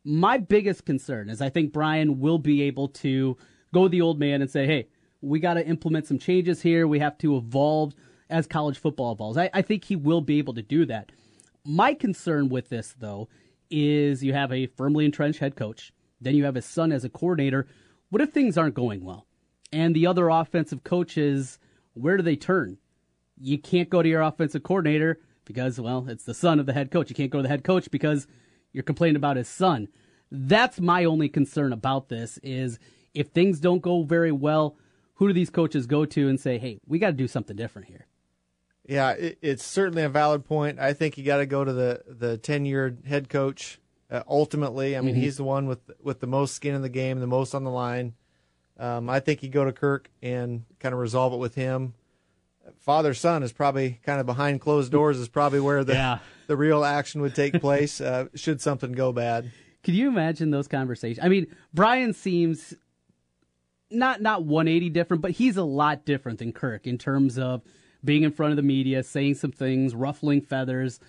[0.03, 3.37] My biggest concern is I think Brian will be able to
[3.73, 4.87] go the old man and say, "Hey,
[5.21, 6.87] we got to implement some changes here.
[6.87, 7.93] We have to evolve."
[8.29, 9.37] as college football evolves.
[9.37, 11.11] I, I think he will be able to do that.
[11.65, 13.27] My concern with this, though,
[13.69, 15.91] is you have a firmly entrenched head coach,
[16.21, 17.67] then you have his son as a coordinator.
[18.09, 19.27] What if things aren't going well?
[19.71, 21.59] And the other offensive coaches,
[21.97, 22.77] where do they turn?
[23.39, 26.91] You can't go to your offensive coordinator because, well, it's the son of the head
[26.91, 27.09] coach.
[27.09, 28.27] You can't go to the head coach because
[28.73, 29.87] you're complaining about his son.
[30.31, 32.79] That's my only concern about this is
[33.13, 34.75] if things don't go very well,
[35.15, 37.87] who do these coaches go to and say, "Hey, we got to do something different
[37.87, 38.05] here"?
[38.87, 40.79] Yeah, it, it's certainly a valid point.
[40.79, 43.79] I think you got to go to the the tenured head coach.
[44.09, 45.19] Uh, ultimately, I mean, Mhm.
[45.19, 47.71] he's the one with with the most skin in the game, the most on the
[47.71, 48.13] line.
[48.79, 51.93] Um, I think you go to Kirk and kind of resolve it with him.
[52.79, 56.19] Father son is probably kind of behind closed doors is probably where the Yeah.
[56.47, 57.99] the real action would take place.
[58.01, 59.51] Uh, should something go bad.
[59.83, 61.23] Can you imagine those conversations?
[61.23, 62.73] I mean, Brian seems
[63.89, 67.61] not not 180 different, but he's a lot different than Kirk in terms of
[68.03, 70.99] being in front of the media, saying some things, ruffling feathers.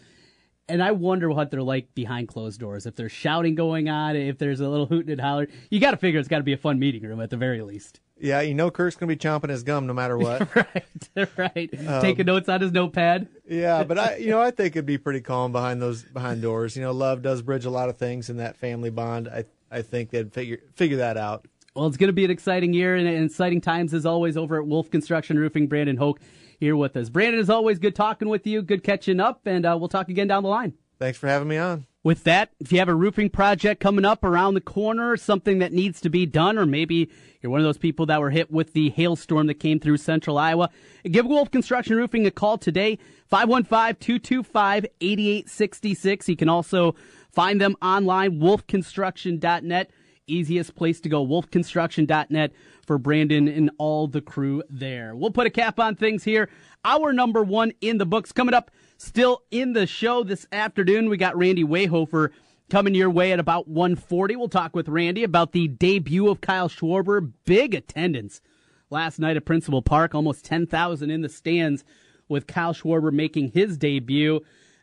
[0.69, 2.85] And I wonder what they're like behind closed doors.
[2.85, 5.97] If there's shouting going on, if there's a little hooting and hollering, you got to
[5.97, 8.01] figure it's got to be a fun meeting room at the very least.
[8.21, 10.55] Yeah, you know Kirk's going to be chomping his gum no matter what.
[10.55, 11.89] right, right.
[11.89, 13.29] Um, Taking notes on his notepad.
[13.49, 16.77] Yeah, but I, you know, I think it'd be pretty calm behind those behind doors.
[16.77, 19.29] You know, love does bridge a lot of things in that family bond.
[19.29, 21.47] I, I think they'd figure figure that out.
[21.75, 24.59] Well, it's going to be an exciting year and, and exciting times as always over
[24.59, 25.69] at Wolf Construction Roofing.
[25.69, 26.21] Brandon Hoke
[26.59, 27.09] here with us.
[27.09, 30.27] Brandon, as always, good talking with you, good catching up, and uh, we'll talk again
[30.29, 30.75] down the line.
[30.99, 31.87] Thanks for having me on.
[32.03, 35.73] With that, if you have a roofing project coming up around the corner, something that
[35.73, 38.73] needs to be done, or maybe you're one of those people that were hit with
[38.73, 40.71] the hailstorm that came through central Iowa,
[41.05, 42.99] give Wolf Construction Roofing a call today,
[43.31, 46.29] 515-225-8866.
[46.29, 46.95] You can also
[47.31, 49.91] find them online, wolfconstruction.net.
[50.27, 52.53] Easiest place to go, wolfconstruction.net
[52.89, 55.15] for Brandon and all the crew there.
[55.15, 56.49] We'll put a cap on things here.
[56.85, 61.11] Our number one in the books coming up still in the show this afternoon.
[61.11, 62.31] We got Randy Wehofer
[62.71, 64.37] coming your way at about 140.
[64.37, 67.31] We'll talk with Randy about the debut of Kyle Schwarber.
[67.45, 68.41] Big attendance
[68.89, 71.85] last night at Principal Park, almost 10,000 in the stands
[72.27, 74.41] with Kyle Schwarber making his debut.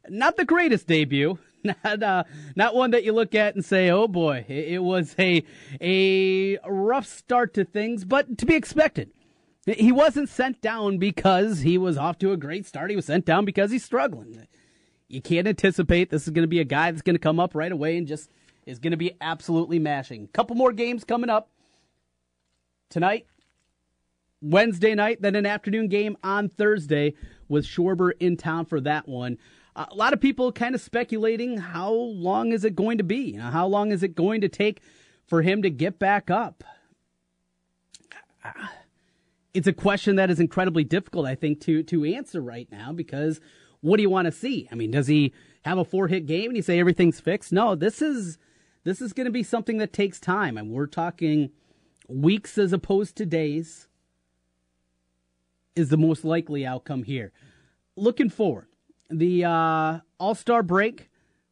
[0.08, 1.40] Not the greatest debut.
[1.84, 2.24] Not, uh,
[2.56, 5.44] not one that you look at and say, "Oh boy, it, it was a
[5.82, 9.12] a rough start to things," but to be expected.
[9.66, 12.92] He wasn't sent down because he was off to a great start.
[12.92, 14.48] He was sent down because he's struggling.
[15.08, 17.56] You can't anticipate this is going to be a guy that's going to come up
[17.56, 18.30] right away and just
[18.68, 20.28] is going to be absolutely mashing.
[20.28, 21.50] Couple more games coming up
[22.90, 23.26] tonight,
[24.42, 27.16] Wednesday night, then an afternoon game on Thursday
[27.48, 29.38] with Schwarber in town for that one.
[29.76, 33.32] A lot of people kind of speculating how long is it going to be?
[33.32, 34.82] You know, how long is it going to take
[35.26, 36.64] for him to get back up?
[39.54, 43.40] It's a question that is incredibly difficult, I think, to to answer right now because
[43.82, 44.68] what do you want to see?
[44.72, 47.52] I mean, does he have a four hit game and you say everything's fixed?
[47.52, 48.38] No, this is
[48.84, 51.52] this is going to be something that takes time, and we're talking
[52.08, 53.88] weeks as opposed to days.
[55.76, 57.34] Is the most likely outcome here.
[57.98, 58.68] Looking forward,
[59.10, 61.10] the uh, All Star break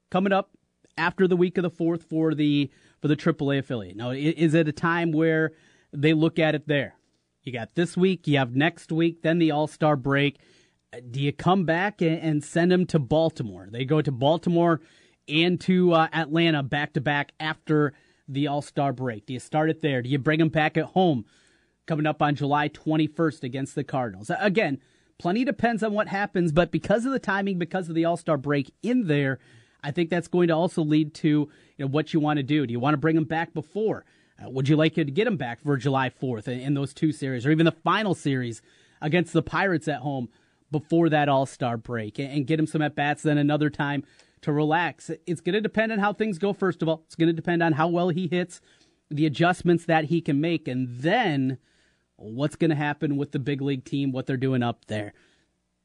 [0.10, 0.52] coming up
[0.98, 2.70] after the week of the fourth for the
[3.02, 3.98] for the AAA affiliate.
[3.98, 5.52] Now, is it a time where
[5.92, 6.96] they look at it there?
[7.44, 10.40] You got this week, you have next week, then the All Star break.
[11.10, 13.68] Do you come back and, and send them to Baltimore?
[13.72, 14.80] They go to Baltimore
[15.28, 17.94] and to uh, Atlanta back to back after
[18.28, 19.26] the All Star break.
[19.26, 20.02] Do you start it there?
[20.02, 21.26] Do you bring them back at home
[21.86, 24.32] coming up on July 21st against the Cardinals?
[24.40, 24.80] Again,
[25.24, 28.36] plenty depends on what happens, but because of the timing, because of the All Star
[28.36, 29.40] break in there,
[29.82, 31.50] I think that's going to also lead to you
[31.80, 32.68] know what you want to do.
[32.68, 34.04] Do you want to bring them back before?
[34.38, 37.14] Uh, would you like to get them back for July 4th in, in those two
[37.14, 38.62] series, or even the final series
[39.02, 40.28] against the Pirates at home
[40.72, 43.24] before that All Star break, and, and get him some at bats?
[43.24, 44.04] Then another time
[44.42, 45.10] to relax.
[45.26, 46.52] It's going to depend on how things go.
[46.52, 48.60] First of all, it's going to depend on how well he hits,
[49.10, 51.60] the adjustments that he can make, and then
[52.24, 55.14] what's going to happen with the big league team, what they're doing up there.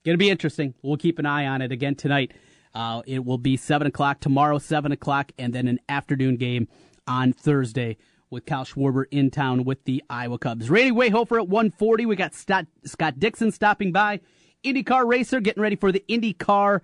[0.05, 0.75] Going to be interesting.
[0.83, 2.33] We'll keep an eye on it again tonight.
[2.75, 6.69] Uh, it will be 7 o'clock tomorrow, 7 o'clock, and then an afternoon game
[7.07, 7.97] on Thursday
[8.31, 10.71] with Cal Schwarber in town with the Iowa Cubs.
[10.71, 12.07] Randy Wehofer at 140.
[12.07, 14.21] We got Scott, Scott Dixon stopping by.
[14.65, 16.81] IndyCar racer getting ready for the IndyCar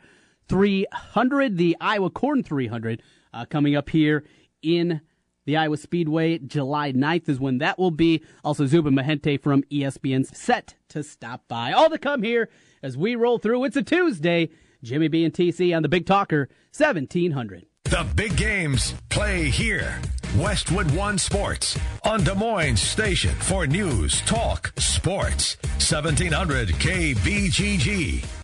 [0.48, 3.02] 300, the Iowa Corn 300,
[3.32, 4.24] uh, coming up here
[4.62, 5.00] in
[5.44, 6.38] the Iowa Speedway.
[6.38, 8.22] July 9th is when that will be.
[8.42, 11.72] Also, Zuba Mehenti from ESPN set to stop by.
[11.72, 12.48] All to come here
[12.82, 13.64] as we roll through.
[13.64, 14.50] It's a Tuesday.
[14.82, 17.66] Jimmy B and TC on the Big Talker 1700.
[17.84, 20.00] The big games play here.
[20.36, 25.56] Westwood One Sports on Des Moines Station for news, talk, sports.
[25.78, 28.43] 1700 KBGG.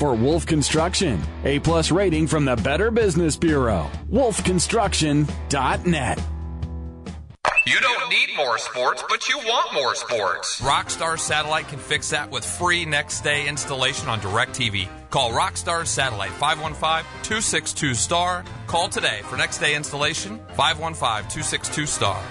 [0.00, 1.20] for Wolf Construction.
[1.44, 3.90] A plus rating from the Better Business Bureau.
[4.10, 6.18] wolfconstruction.net.
[7.66, 10.62] You don't need more sports, but you want more sports.
[10.62, 14.88] Rockstar Satellite can fix that with free next day installation on DirecTV.
[15.10, 18.44] Call Rockstar Satellite 515-262-STAR.
[18.66, 22.22] Call today for next day installation 515-262-STAR.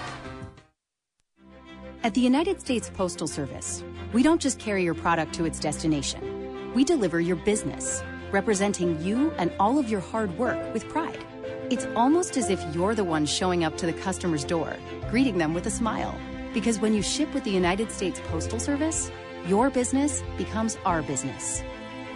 [2.02, 6.39] At the United States Postal Service, we don't just carry your product to its destination.
[6.74, 11.24] We deliver your business, representing you and all of your hard work with pride.
[11.68, 14.76] It's almost as if you're the one showing up to the customer's door,
[15.10, 16.16] greeting them with a smile.
[16.54, 19.10] Because when you ship with the United States Postal Service,
[19.46, 21.62] your business becomes our business.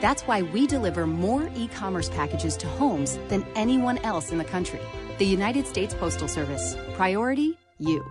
[0.00, 4.44] That's why we deliver more e commerce packages to homes than anyone else in the
[4.44, 4.80] country.
[5.18, 6.76] The United States Postal Service.
[6.94, 8.04] Priority, you.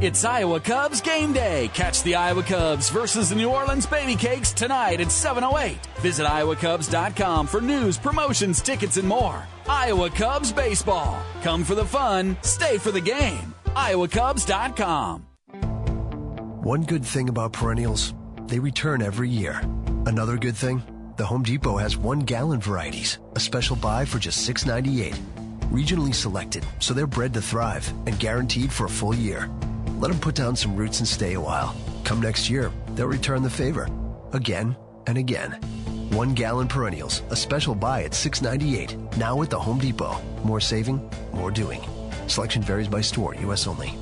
[0.00, 1.68] It's Iowa Cubs game day.
[1.74, 5.76] Catch the Iowa Cubs versus the New Orleans Baby Cakes tonight at 7:08.
[6.00, 9.46] Visit iowacubs.com for news, promotions, tickets and more.
[9.68, 11.20] Iowa Cubs baseball.
[11.42, 13.54] Come for the fun, stay for the game.
[13.76, 15.26] iowacubs.com.
[16.62, 18.14] One good thing about perennials,
[18.46, 19.60] they return every year.
[20.06, 20.82] Another good thing,
[21.18, 25.14] the Home Depot has one gallon varieties, a special buy for just $6.98.
[25.70, 29.50] Regionally selected, so they're bred to thrive and guaranteed for a full year.
[30.00, 31.76] Let them put down some roots and stay a while.
[32.04, 33.86] Come next year, they'll return the favor.
[34.32, 34.74] Again
[35.06, 35.52] and again.
[36.10, 39.18] One gallon perennials, a special buy at $6.98.
[39.18, 40.16] Now at the Home Depot.
[40.42, 41.02] More saving,
[41.34, 41.86] more doing.
[42.28, 43.66] Selection varies by store, U.S.
[43.66, 43.92] only.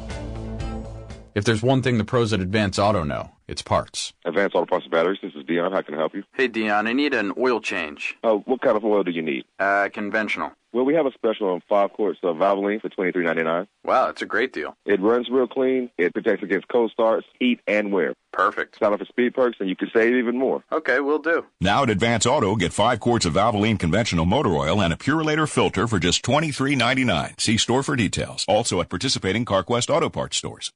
[1.35, 4.13] If there's one thing the pros at Advance Auto know, it's parts.
[4.25, 5.19] Advanced Auto Parts and Batteries.
[5.21, 5.73] This is Dion.
[5.73, 6.23] How can I help you?
[6.33, 8.17] Hey, Dion, I need an oil change.
[8.23, 9.47] Uh, what kind of oil do you need?
[9.59, 10.53] Uh, conventional.
[10.73, 13.67] Well, we have a special on five quarts of Valvoline for twenty three ninety nine.
[13.85, 14.77] Wow, that's a great deal.
[14.85, 15.91] It runs real clean.
[15.97, 18.15] It protects against cold starts, heat, and wear.
[18.33, 18.79] Perfect.
[18.79, 20.63] Sign up for Speed Perks, and you can save even more.
[20.71, 21.47] Okay, we'll do.
[21.61, 25.49] Now at Advance Auto, get five quarts of Valvoline conventional motor oil and a Purolator
[25.49, 27.35] filter for just twenty three ninety nine.
[27.39, 28.45] See store for details.
[28.47, 30.73] Also at participating CarQuest Auto Parts stores.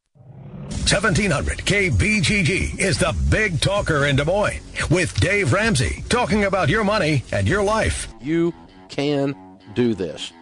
[0.73, 6.83] 1700 KBGG is the big talker in Des Moines with Dave Ramsey talking about your
[6.83, 8.09] money and your life.
[8.21, 8.55] You
[8.89, 9.35] can
[9.75, 10.33] do this.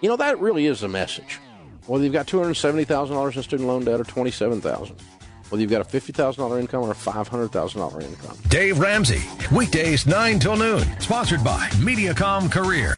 [0.00, 1.40] You know, that really is the message.
[1.86, 4.96] Whether you've got $270,000 in student loan debt or 27,000,
[5.48, 8.36] whether you've got a $50,000 income or a $500,000 income.
[8.48, 9.22] Dave Ramsey,
[9.54, 12.86] weekdays 9 till noon, sponsored by Mediacom Career.